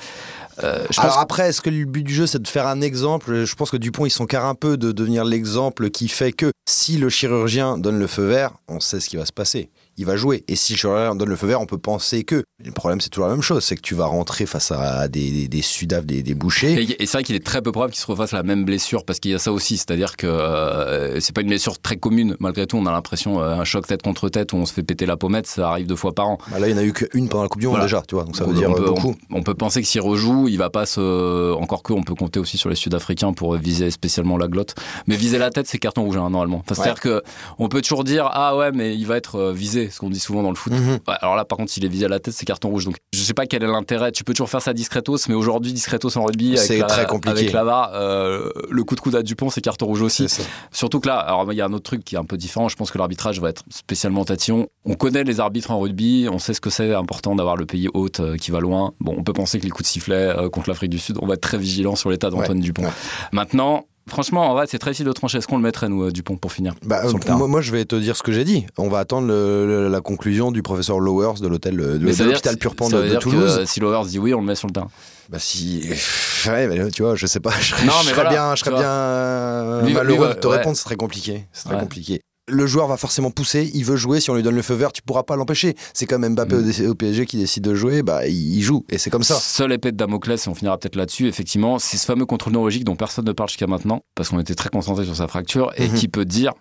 Euh, 0.63 0.79
je 0.89 0.95
pense 0.97 0.99
Alors 0.99 1.17
après, 1.19 1.49
est-ce 1.49 1.61
que 1.61 1.69
le 1.69 1.85
but 1.85 2.03
du 2.03 2.13
jeu, 2.13 2.27
c'est 2.27 2.41
de 2.41 2.47
faire 2.47 2.67
un 2.67 2.81
exemple? 2.81 3.45
Je 3.45 3.55
pense 3.55 3.69
que 3.71 3.77
Dupont, 3.77 4.05
ils 4.05 4.09
s'encarre 4.11 4.45
un 4.45 4.55
peu 4.55 4.77
de 4.77 4.91
devenir 4.91 5.23
l'exemple 5.25 5.89
qui 5.89 6.07
fait 6.09 6.31
que 6.33 6.51
si 6.69 6.97
le 6.97 7.09
chirurgien 7.09 7.77
donne 7.77 7.97
le 7.99 8.07
feu 8.07 8.25
vert, 8.27 8.51
on 8.67 8.79
sait 8.79 8.99
ce 8.99 9.09
qui 9.09 9.15
va 9.17 9.25
se 9.25 9.31
passer. 9.33 9.69
Il 9.99 10.05
va 10.05 10.15
jouer. 10.15 10.45
Et 10.47 10.55
si 10.55 10.75
le 10.75 11.13
donne 11.17 11.27
le 11.27 11.35
feu 11.35 11.45
vert, 11.47 11.59
on 11.59 11.65
peut 11.65 11.77
penser 11.77 12.23
que. 12.23 12.43
Le 12.63 12.71
problème, 12.71 13.01
c'est 13.01 13.09
toujours 13.09 13.27
la 13.27 13.33
même 13.33 13.41
chose. 13.41 13.63
C'est 13.65 13.75
que 13.75 13.81
tu 13.81 13.95
vas 13.95 14.05
rentrer 14.05 14.45
face 14.45 14.71
à 14.71 15.07
des, 15.09 15.29
des, 15.29 15.47
des 15.49 15.61
des, 16.05 16.23
des 16.23 16.33
bouchers. 16.35 16.73
Et, 16.81 17.03
et 17.03 17.05
c'est 17.05 17.17
vrai 17.17 17.23
qu'il 17.23 17.35
est 17.35 17.45
très 17.45 17.61
peu 17.61 17.71
probable 17.73 17.91
qu'il 17.93 18.01
se 18.01 18.07
refasse 18.07 18.31
la 18.31 18.43
même 18.43 18.63
blessure 18.63 19.03
parce 19.03 19.19
qu'il 19.19 19.31
y 19.31 19.33
a 19.33 19.39
ça 19.39 19.51
aussi, 19.51 19.75
c'est-à-dire 19.77 20.15
que 20.15 20.25
euh, 20.25 21.19
c'est 21.19 21.33
pas 21.35 21.41
une 21.41 21.47
blessure 21.49 21.79
très 21.79 21.97
commune. 21.97 22.37
Malgré 22.39 22.65
tout, 22.65 22.77
on 22.77 22.85
a 22.85 22.91
l'impression 22.93 23.41
euh, 23.41 23.55
un 23.55 23.63
choc 23.65 23.87
tête 23.87 24.01
contre 24.01 24.29
tête 24.29 24.53
où 24.53 24.55
on 24.55 24.65
se 24.65 24.71
fait 24.73 24.83
péter 24.83 25.05
la 25.05 25.17
pommette, 25.17 25.47
ça 25.47 25.69
arrive 25.69 25.85
deux 25.87 25.95
fois 25.97 26.13
par 26.13 26.27
an. 26.29 26.37
Bah 26.49 26.59
là, 26.59 26.67
il 26.69 26.73
n'y 26.73 26.79
en 26.79 26.81
a 26.81 26.85
eu 26.85 26.93
qu'une 26.93 27.27
pendant 27.27 27.43
la 27.43 27.49
Coupe 27.49 27.59
du 27.61 27.67
Monde 27.67 27.75
Voilà. 27.75 27.85
déjà, 27.85 28.01
tu 28.07 28.15
vois. 28.15 28.23
Donc 28.23 28.37
ça 28.37 28.45
on, 28.45 28.51
veut 28.51 28.55
dire 28.55 28.69
on 28.69 28.73
peut, 28.75 28.83
euh, 28.83 28.87
beaucoup. 28.87 29.15
on- 29.31 29.39
on 29.39 29.43
peut 29.43 29.53
penser 29.53 29.81
que 29.81 29.87
s'il 29.87 30.01
rejoue, 30.01 30.47
il 30.47 30.57
va 30.57 30.69
pas 30.69 30.85
se. 30.85 31.53
Encore 31.53 31.83
que, 31.83 31.91
on 31.93 32.03
peut 32.03 32.15
compter 32.15 32.39
aussi 32.39 32.57
sur 32.57 32.69
les 32.69 32.75
Sud-Africains 32.75 33.33
pour 33.33 33.55
viser 33.55 33.91
spécialement 33.91 34.37
la 34.37 34.47
glotte. 34.47 34.75
Mais 35.07 35.17
viser 35.17 35.37
la 35.39 35.49
tête, 35.49 35.67
c'est 35.67 35.77
carton 35.77 36.03
rouge 36.03 36.15
hein, 36.17 36.29
normalement. 36.29 36.63
Enfin, 36.65 36.75
C'est-à-dire 36.75 37.01
que 37.01 37.21
on 37.57 37.67
peut 37.67 37.81
toujours 37.81 38.03
dire 38.05 38.29
ah 38.31 38.55
ouais, 38.55 38.71
mais 38.71 38.95
il 38.95 39.05
va 39.05 39.17
être 39.17 39.35
euh, 39.35 39.53
visé, 39.89 39.95
ce 39.95 39.99
qu'on 39.99 40.09
dit 40.09 40.19
souvent 40.19 40.43
dans 40.43 40.49
le 40.49 40.55
foot. 40.55 40.73
Mhm. 40.73 40.99
Alors 41.07 41.35
là, 41.35 41.45
par 41.45 41.57
contre, 41.57 41.71
s'il 41.71 41.85
est 41.85 41.89
visé 41.89 42.05
à 42.05 42.09
la 42.09 42.19
tête, 42.19 42.33
c'est 42.33 42.45
carton 42.45 42.69
rouge. 42.69 42.85
Donc, 42.85 42.95
je 43.13 43.19
sais 43.19 43.33
pas 43.33 43.45
quel 43.45 43.63
est 43.63 43.67
l'intérêt. 43.67 44.11
Tu 44.11 44.23
peux 44.23 44.33
toujours 44.33 44.49
faire 44.49 44.61
ça 44.61 44.73
discretos, 44.73 45.17
mais 45.27 45.35
aujourd'hui, 45.35 45.73
discretos 45.73 46.17
en 46.17 46.25
rugby, 46.25 46.57
C'est 46.57 46.79
très 46.83 47.05
compliqué. 47.05 47.37
avec 47.39 47.51
la 47.53 47.63
VAR, 47.63 47.91
euh, 47.93 48.49
le 48.69 48.83
coup 48.83 48.95
de 48.95 49.01
coude 49.01 49.15
à 49.15 49.23
Dupont, 49.23 49.49
c'est 49.49 49.61
carton 49.61 49.85
rouge 49.85 50.01
aussi. 50.01 50.27
Surtout 50.71 50.99
que 50.99 51.07
là, 51.07 51.17
alors 51.17 51.51
il 51.51 51.55
y 51.55 51.61
a 51.61 51.65
un 51.65 51.73
autre 51.73 51.83
truc 51.83 52.03
qui 52.03 52.15
est 52.15 52.19
un 52.19 52.23
peu 52.25 52.37
différent. 52.37 52.69
Je 52.69 52.75
pense 52.75 52.91
que 52.91 52.97
l'arbitrage 52.97 53.39
va 53.39 53.49
être 53.49 53.63
spécialement 53.69 54.25
tatillon. 54.25 54.67
On 54.85 54.95
connaît 54.95 55.23
les 55.23 55.39
arbitres 55.39 55.71
en 55.71 55.79
rugby, 55.79 56.27
on 56.31 56.39
sait 56.39 56.53
ce 56.53 56.61
que 56.61 56.69
c'est 56.69 56.93
important 56.93 57.35
d'avoir 57.35 57.55
le 57.55 57.65
pays 57.65 57.87
hôte 57.93 58.19
euh, 58.19 58.37
qui 58.37 58.51
va 58.51 58.59
loin. 58.59 58.93
Bon, 58.99 59.15
on 59.17 59.23
peut 59.23 59.33
penser 59.33 59.59
que 59.59 59.63
les 59.65 59.69
coups 59.71 59.87
de 59.89 59.91
sifflet 59.93 60.15
euh, 60.15 60.49
contre 60.49 60.69
l'Afrique 60.69 60.89
du 60.91 60.99
Sud, 60.99 61.17
on 61.21 61.27
va 61.27 61.33
être 61.35 61.41
très 61.41 61.57
vigilant 61.57 61.95
sur 61.95 62.09
l'état 62.09 62.29
d'Antoine 62.29 62.57
Ouais, 62.57 62.63
Dupont. 62.63 62.83
ouais. 62.83 62.89
Maintenant, 63.31 63.85
franchement, 64.09 64.49
en 64.49 64.53
vrai, 64.53 64.65
c'est 64.67 64.77
très 64.79 64.91
difficile 64.91 65.05
de 65.07 65.13
trancher. 65.13 65.37
Est-ce 65.37 65.47
qu'on 65.47 65.57
le 65.57 65.63
mettrait, 65.63 65.87
nous, 65.89 66.03
euh, 66.03 66.11
Dupont, 66.11 66.35
pour 66.37 66.51
finir 66.51 66.73
Bah, 66.85 67.01
euh, 67.05 67.13
moi, 67.37 67.47
moi, 67.47 67.61
je 67.61 67.71
vais 67.71 67.85
te 67.85 67.95
dire 67.95 68.15
ce 68.17 68.23
que 68.23 68.31
j'ai 68.31 68.43
dit. 68.43 68.65
On 68.77 68.89
va 68.89 68.99
attendre 68.99 69.27
le- 69.27 69.65
le- 69.65 69.87
la 69.87 70.01
conclusion 70.01 70.51
du 70.51 70.61
professeur 70.61 70.99
Lowers 70.99 71.39
de 71.41 71.47
l'hôtel 71.47 71.77
de, 71.77 71.97
Mais 72.01 72.13
de 72.13 72.23
l'hôpital 72.23 72.57
Purpan 72.57 72.89
de, 72.89 73.01
que, 73.15 73.17
Toulouse. 73.19 73.59
euh, 73.59 73.65
si 73.65 73.79
Lowers 73.79 74.07
dit 74.07 74.19
oui, 74.19 74.33
on 74.33 74.41
le 74.41 74.45
met 74.47 74.55
sur 74.55 74.67
le 74.67 74.73
terrain. 74.73 74.89
Bah 75.29 75.37
si, 75.39 75.83
ouais, 76.47 76.67
mais 76.67 76.89
tu 76.91 77.03
vois, 77.03 77.15
je 77.15 77.27
sais 77.27 77.39
pas, 77.39 77.51
je 77.59 77.69
serais, 77.69 77.85
Non, 77.85 77.91
je 77.93 77.97
mais 77.99 78.03
serais 78.05 78.13
voilà, 78.15 78.29
bien, 78.29 78.55
je 78.55 78.59
serais 78.61 78.71
bien 78.71 78.89
euh, 78.89 79.89
malheureux 79.93 80.29
de 80.29 80.33
te 80.33 80.47
ouais. 80.47 80.57
répondre, 80.57 80.75
c'est 80.75 80.83
très 80.85 80.95
compliqué, 80.95 81.45
c'est 81.53 81.65
très 81.65 81.75
Ouais. 81.75 81.81
compliqué. 81.81 82.21
Le 82.49 82.65
joueur 82.67 82.87
va 82.87 82.97
forcément 82.97 83.31
pousser, 83.31 83.69
il 83.73 83.85
veut 83.85 83.95
jouer, 83.95 84.19
si 84.19 84.29
on 84.29 84.35
lui 84.35 84.43
donne 84.43 84.55
le 84.55 84.61
feu 84.61 84.73
vert, 84.73 84.91
tu 84.91 85.01
pourras 85.01 85.23
pas 85.23 85.35
l'empêcher. 85.35 85.75
C'est 85.93 86.05
comme 86.05 86.27
Mbappé 86.27 86.55
Mm. 86.55 86.87
au 86.87 86.89
au 86.91 86.95
PSG 86.95 87.25
qui 87.25 87.37
décide 87.37 87.63
de 87.63 87.75
jouer, 87.75 88.01
bah 88.03 88.27
il 88.27 88.61
joue, 88.61 88.85
et 88.89 88.97
c'est 88.97 89.09
comme 89.09 89.23
ça. 89.23 89.35
Seule 89.35 89.71
épée 89.73 89.91
de 89.91 89.97
Damoclès, 89.97 90.45
et 90.45 90.49
on 90.49 90.55
finira 90.55 90.77
peut-être 90.77 90.95
là-dessus, 90.95 91.27
effectivement, 91.27 91.79
c'est 91.79 91.97
ce 91.97 92.05
fameux 92.05 92.25
contrôle 92.25 92.53
neurologique 92.53 92.83
dont 92.83 92.95
personne 92.95 93.25
ne 93.25 93.31
parle 93.31 93.49
jusqu'à 93.49 93.67
maintenant, 93.67 94.01
parce 94.15 94.29
qu'on 94.29 94.39
était 94.39 94.55
très 94.55 94.69
concentré 94.69 95.05
sur 95.05 95.15
sa 95.15 95.27
fracture, 95.27 95.71
et 95.77 95.87
Mhm. 95.87 95.93
qui 95.95 96.07
peut 96.07 96.25
dire, 96.25 96.53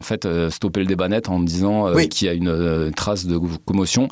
en 0.00 0.04
fait, 0.04 0.24
euh, 0.26 0.50
stopper 0.50 0.80
le 0.80 0.86
débat 0.86 1.08
net 1.08 1.28
en 1.28 1.38
disant 1.40 1.86
euh, 1.88 1.94
Oui. 1.94 2.08
qu'il 2.08 2.26
y 2.26 2.30
a 2.30 2.32
une 2.34 2.48
euh, 2.48 2.90
trace 2.90 3.26
de 3.26 3.38
commotion. 3.64 4.08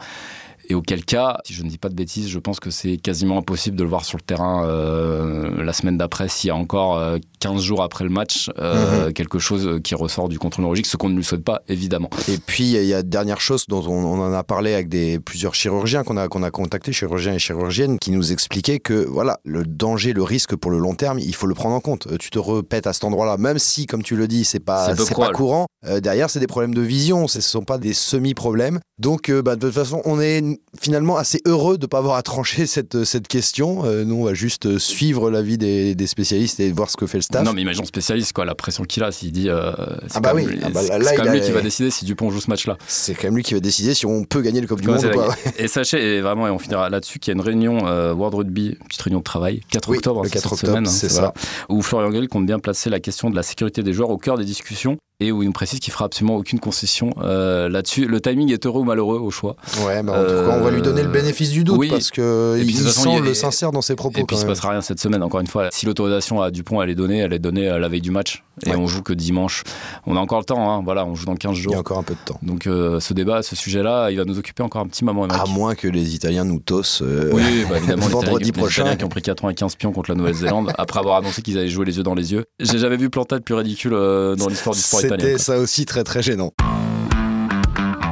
Et 0.68 0.74
auquel 0.74 1.04
cas, 1.04 1.38
si 1.44 1.54
je 1.54 1.62
ne 1.62 1.68
dis 1.68 1.78
pas 1.78 1.88
de 1.88 1.94
bêtises, 1.94 2.28
je 2.28 2.38
pense 2.38 2.60
que 2.60 2.70
c'est 2.70 2.96
quasiment 2.96 3.38
impossible 3.38 3.76
de 3.76 3.82
le 3.82 3.88
voir 3.88 4.04
sur 4.04 4.16
le 4.18 4.22
terrain 4.22 4.64
euh, 4.66 5.62
la 5.64 5.72
semaine 5.72 5.98
d'après, 5.98 6.28
s'il 6.28 6.48
y 6.48 6.50
a 6.50 6.56
encore 6.56 6.96
euh, 6.98 7.18
15 7.40 7.60
jours 7.62 7.82
après 7.82 8.04
le 8.04 8.10
match, 8.10 8.50
euh, 8.58 9.06
Mhm. 9.06 9.12
quelque 9.12 9.38
chose 9.38 9.80
qui 9.82 9.94
ressort 9.94 10.28
du 10.28 10.38
contrôle 10.38 10.62
neurologique, 10.62 10.86
ce 10.86 10.96
qu'on 10.96 11.08
ne 11.08 11.16
lui 11.16 11.24
souhaite 11.24 11.44
pas, 11.44 11.62
évidemment. 11.68 12.10
Et 12.28 12.38
puis 12.38 12.72
il 12.72 12.84
y 12.84 12.94
a 12.94 13.02
dernière 13.02 13.40
chose 13.40 13.64
dont 13.68 13.82
on, 13.86 13.92
on 14.04 14.20
en 14.20 14.32
a 14.32 14.44
parlé 14.44 14.74
avec 14.74 14.88
des 14.88 15.18
plusieurs 15.18 15.54
chirurgiens 15.54 16.04
qu'on 16.04 16.16
a 16.16 16.28
qu'on 16.28 16.42
a 16.42 16.50
contactés, 16.50 16.92
chirurgiens 16.92 17.34
et 17.34 17.38
chirurgiennes, 17.38 17.98
qui 17.98 18.10
nous 18.10 18.32
expliquaient 18.32 18.78
que 18.78 19.04
voilà 19.06 19.38
le 19.44 19.64
danger, 19.64 20.12
le 20.12 20.22
risque 20.22 20.54
pour 20.56 20.70
le 20.70 20.78
long 20.78 20.94
terme, 20.94 21.18
il 21.18 21.34
faut 21.34 21.46
le 21.46 21.54
prendre 21.54 21.74
en 21.74 21.80
compte. 21.80 22.06
Euh, 22.06 22.16
Tu 22.18 22.30
te 22.30 22.38
repètes 22.38 22.86
à 22.86 22.92
cet 22.92 23.04
endroit-là, 23.04 23.36
même 23.36 23.58
si 23.58 23.86
comme 23.86 24.02
tu 24.02 24.16
le 24.16 24.28
dis, 24.28 24.44
c'est 24.44 24.60
pas 24.60 24.94
C'est 24.96 25.14
pas 25.14 25.30
courant. 25.32 25.66
euh, 25.86 26.00
derrière, 26.00 26.30
c'est 26.30 26.40
des 26.40 26.46
problèmes 26.46 26.74
de 26.74 26.82
vision, 26.82 27.26
ce 27.28 27.40
sont 27.40 27.62
pas 27.64 27.78
des 27.78 27.92
semi-problèmes. 27.92 28.78
Donc 29.02 29.28
euh, 29.30 29.42
bah, 29.42 29.56
de 29.56 29.66
toute 29.66 29.74
façon, 29.74 30.00
on 30.04 30.20
est 30.20 30.60
finalement 30.80 31.16
assez 31.16 31.40
heureux 31.44 31.76
de 31.76 31.86
pas 31.86 31.98
avoir 31.98 32.14
à 32.16 32.22
trancher 32.22 32.66
cette 32.76 33.02
cette 33.02 33.26
question. 33.26 33.84
Euh, 33.84 34.04
nous, 34.04 34.14
on 34.14 34.24
va 34.24 34.32
juste 34.34 34.66
euh, 34.66 34.78
suivre 34.78 35.28
l'avis 35.28 35.58
des, 35.58 35.96
des 35.96 36.06
spécialistes 36.06 36.60
et 36.60 36.70
voir 36.70 36.88
ce 36.88 36.96
que 36.96 37.08
fait 37.08 37.18
le 37.18 37.22
staff. 37.22 37.44
Non, 37.44 37.52
mais 37.52 37.62
imaginons 37.62 37.84
spécialiste, 37.84 38.32
quoi, 38.32 38.44
la 38.44 38.54
pression 38.54 38.84
qu'il 38.84 39.02
a, 39.02 39.10
s'il 39.10 39.32
dit. 39.32 39.48
euh, 39.48 39.72
c'est 40.06 40.18
Ah 40.18 40.20
bah 40.20 40.32
oui, 40.36 40.46
ah 40.62 40.68
bah 40.70 40.80
c'est- 40.82 40.88
là, 40.90 40.98
là, 40.98 41.04
c'est 41.10 41.16
quand 41.16 41.24
même 41.24 41.32
lui 41.32 41.40
a- 41.40 41.44
qui 41.44 41.50
va 41.50 41.62
décider 41.62 41.90
si 41.90 42.04
Dupont 42.04 42.30
joue 42.30 42.40
ce 42.40 42.48
match-là. 42.48 42.78
C'est 42.86 43.14
quand 43.14 43.24
même 43.24 43.34
lui 43.36 43.42
qui 43.42 43.54
va 43.54 43.60
décider 43.60 43.92
si 43.94 44.06
on 44.06 44.22
peut 44.22 44.40
gagner 44.40 44.60
le 44.60 44.68
Coupe 44.68 44.80
du 44.80 44.86
Monde 44.88 45.04
ou 45.04 45.18
pas. 45.18 45.34
Et 45.58 45.66
sachez, 45.66 45.98
et 46.18 46.20
vraiment, 46.20 46.46
et 46.46 46.50
on 46.50 46.60
finira 46.60 46.88
là-dessus, 46.88 47.18
qu'il 47.18 47.32
y 47.32 47.34
a 47.34 47.38
une 47.38 47.44
réunion 47.44 47.78
World 48.12 48.34
Rugby, 48.36 48.76
une 48.80 48.86
petite 48.86 49.02
réunion 49.02 49.18
de 49.18 49.24
travail, 49.24 49.62
4 49.72 49.88
Oui, 49.88 49.96
octobre, 49.96 50.22
le 50.22 50.28
c'est 50.28 50.34
4 50.34 50.42
cette 50.44 50.52
octobre, 50.52 50.72
semaine, 50.74 50.86
hein, 50.86 50.90
c'est 50.90 51.08
ça. 51.08 51.14
voilà, 51.20 51.34
où 51.70 51.82
Florian 51.82 52.10
Grill 52.10 52.28
compte 52.28 52.46
bien 52.46 52.60
placer 52.60 52.88
la 52.88 53.00
question 53.00 53.30
de 53.30 53.34
la 53.36 53.42
sécurité 53.42 53.82
des 53.82 53.92
joueurs 53.92 54.10
au 54.10 54.18
cœur 54.18 54.38
des 54.38 54.44
discussions 54.44 54.96
et 55.22 55.32
où 55.32 55.42
il 55.42 55.46
nous 55.46 55.52
précise 55.52 55.80
qu'il 55.80 55.92
fera 55.92 56.06
absolument 56.06 56.36
aucune 56.36 56.58
concession 56.60 57.10
euh, 57.22 57.68
là-dessus. 57.68 58.06
Le 58.06 58.20
timing 58.20 58.52
est 58.52 58.66
heureux 58.66 58.80
ou 58.80 58.84
malheureux 58.84 59.18
au 59.18 59.30
choix. 59.30 59.56
Ouais, 59.86 60.02
mais 60.02 60.10
en 60.12 60.22
tout 60.24 60.30
cas, 60.30 60.58
on 60.58 60.62
va 60.62 60.70
lui 60.70 60.82
donner 60.82 61.02
le 61.02 61.08
bénéfice 61.08 61.50
du 61.50 61.64
doute 61.64 61.76
oui. 61.78 61.88
parce 61.90 62.10
que 62.10 62.56
Et 62.58 62.64
puis, 62.64 62.74
il 62.74 63.34
sincère 63.36 63.72
dans 63.72 63.82
ses 63.82 63.94
propos. 63.96 64.18
Et 64.20 64.24
puis 64.24 64.36
il 64.36 64.40
se 64.40 64.46
passera 64.46 64.70
rien 64.70 64.80
cette 64.80 65.00
semaine, 65.00 65.22
encore 65.22 65.40
une 65.40 65.46
fois. 65.46 65.68
Si 65.70 65.86
l'autorisation 65.86 66.40
à 66.42 66.50
Dupont 66.50 66.82
elle 66.82 66.90
est 66.90 66.94
donnée, 66.94 67.18
elle 67.18 67.32
est 67.32 67.38
donnée 67.38 67.68
à 67.68 67.78
la 67.78 67.88
veille 67.88 68.00
du 68.00 68.10
match. 68.10 68.42
Et 68.66 68.70
Ouais. 68.70 68.76
on 68.76 68.86
joue 68.86 69.02
que 69.02 69.12
dimanche. 69.14 69.62
On 70.06 70.16
a 70.16 70.20
encore 70.20 70.38
le 70.38 70.44
temps, 70.44 70.70
hein. 70.70 70.82
voilà, 70.84 71.06
on 71.06 71.14
joue 71.14 71.24
dans 71.24 71.34
15 71.36 71.56
Il 71.56 71.60
y 71.60 71.62
jours. 71.62 71.74
a 71.76 71.78
encore 71.78 71.98
un 71.98 72.02
peu 72.02 72.14
de 72.14 72.18
temps. 72.24 72.38
Donc 72.42 72.66
euh, 72.66 73.00
ce 73.00 73.14
débat, 73.14 73.42
ce 73.42 73.56
sujet-là, 73.56 74.10
il 74.10 74.18
va 74.18 74.24
nous 74.24 74.38
occuper 74.38 74.62
encore 74.62 74.82
un 74.82 74.86
petit 74.86 75.04
moment. 75.04 75.24
À 75.24 75.46
moins 75.46 75.74
que 75.74 75.88
les 75.88 76.14
Italiens 76.14 76.44
nous 76.44 76.58
tossent. 76.60 77.00
euh, 77.02 77.30
Oui, 77.32 77.42
bah, 77.68 77.78
évidemment, 77.78 78.06
les 78.06 78.12
vendredi 78.12 78.34
Italiens- 78.34 78.46
les 78.46 78.52
prochain. 78.52 78.82
Italiens 78.82 78.96
qui 78.96 79.04
ont 79.04 79.08
pris 79.08 79.22
95 79.22 79.76
pions 79.76 79.92
contre 79.92 80.10
la 80.10 80.16
Nouvelle-Zélande 80.16 80.72
après 80.76 81.00
avoir 81.00 81.16
annoncé 81.16 81.40
qu'ils 81.42 81.56
allaient 81.58 81.68
jouer 81.68 81.86
les 81.86 81.96
yeux 81.96 82.02
dans 82.02 82.14
les 82.14 82.32
yeux. 82.32 82.44
J'ai 82.60 82.78
jamais 82.78 82.96
vu 82.98 83.08
plantade 83.10 83.42
plus 83.42 83.54
ridicule 83.54 83.94
euh, 83.94 84.36
dans 84.36 84.48
l'histoire 84.48 84.74
du 84.74 84.80
sport 84.82 85.00
italien. 85.00 85.11
C'était 85.18 85.38
ça 85.38 85.58
aussi 85.58 85.84
très 85.86 86.04
très 86.04 86.22
gênant. 86.22 86.52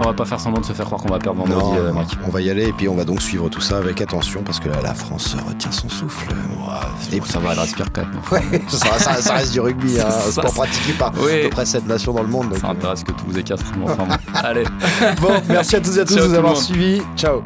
On 0.02 0.04
va 0.08 0.14
pas 0.14 0.24
faire 0.24 0.40
semblant 0.40 0.62
de 0.62 0.66
se 0.66 0.72
faire 0.72 0.86
croire 0.86 1.02
qu'on 1.02 1.10
va 1.10 1.18
perdre 1.18 1.40
vendredi, 1.44 1.62
Non, 1.62 1.76
euh, 1.76 1.90
Émeric. 1.90 2.08
on 2.26 2.30
va 2.30 2.40
y 2.40 2.48
aller 2.48 2.68
et 2.68 2.72
puis 2.72 2.88
on 2.88 2.94
va 2.94 3.04
donc 3.04 3.20
suivre 3.20 3.50
tout 3.50 3.60
ça 3.60 3.76
avec 3.76 4.00
attention 4.00 4.42
parce 4.42 4.58
que 4.58 4.70
là, 4.70 4.80
la 4.82 4.94
France 4.94 5.36
retient 5.46 5.70
son 5.70 5.90
souffle. 5.90 6.32
Et 7.12 7.20
ça 7.20 7.38
va, 7.38 7.52
elle 7.52 7.58
respire 7.58 7.86
quand 7.92 8.00
même. 8.06 8.20
Ouais, 8.32 8.62
ça, 8.68 8.98
ça- 8.98 9.20
ça 9.20 9.34
reste 9.34 9.52
du 9.52 9.60
rugby, 9.60 10.00
hein, 10.00 10.06
un 10.06 10.10
Ça, 10.10 10.30
sport 10.32 10.48
ça- 10.48 10.54
pratiqué 10.62 10.94
par 10.94 11.12
Oui. 11.22 11.40
à 11.40 11.42
peu 11.44 11.50
près 11.50 11.66
7 11.66 11.86
nations 11.86 12.14
dans 12.14 12.22
le 12.22 12.28
monde. 12.28 12.48
donc, 12.48 12.58
Ça 12.60 12.68
intéresse 12.68 13.04
que 13.04 13.12
tous 13.12 13.36
et 13.36 13.42
quatre. 13.42 13.64
mais 13.76 13.84
Enfin, 13.90 14.06
bon. 14.06 14.14
Allez. 14.42 14.64
euh. 14.64 15.12
Bon, 15.20 15.42
merci 15.48 15.76
à 15.76 15.80
tous 15.82 15.98
et 15.98 16.00
à 16.00 16.04
tous 16.06 16.14
de 16.14 16.20
tout 16.20 16.26
nous 16.26 16.32
le 16.32 16.38
avoir 16.38 16.54
monde. 16.54 16.62
suivis. 16.62 17.02
Ciao. 17.16 17.42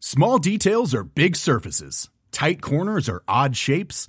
Small 0.00 0.38
details 0.38 0.94
are 0.94 1.04
big 1.04 1.36
surfaces. 1.36 2.08
Tight 2.32 2.60
corners 2.60 3.08
are 3.08 3.22
odd 3.28 3.56
shapes. 3.56 4.08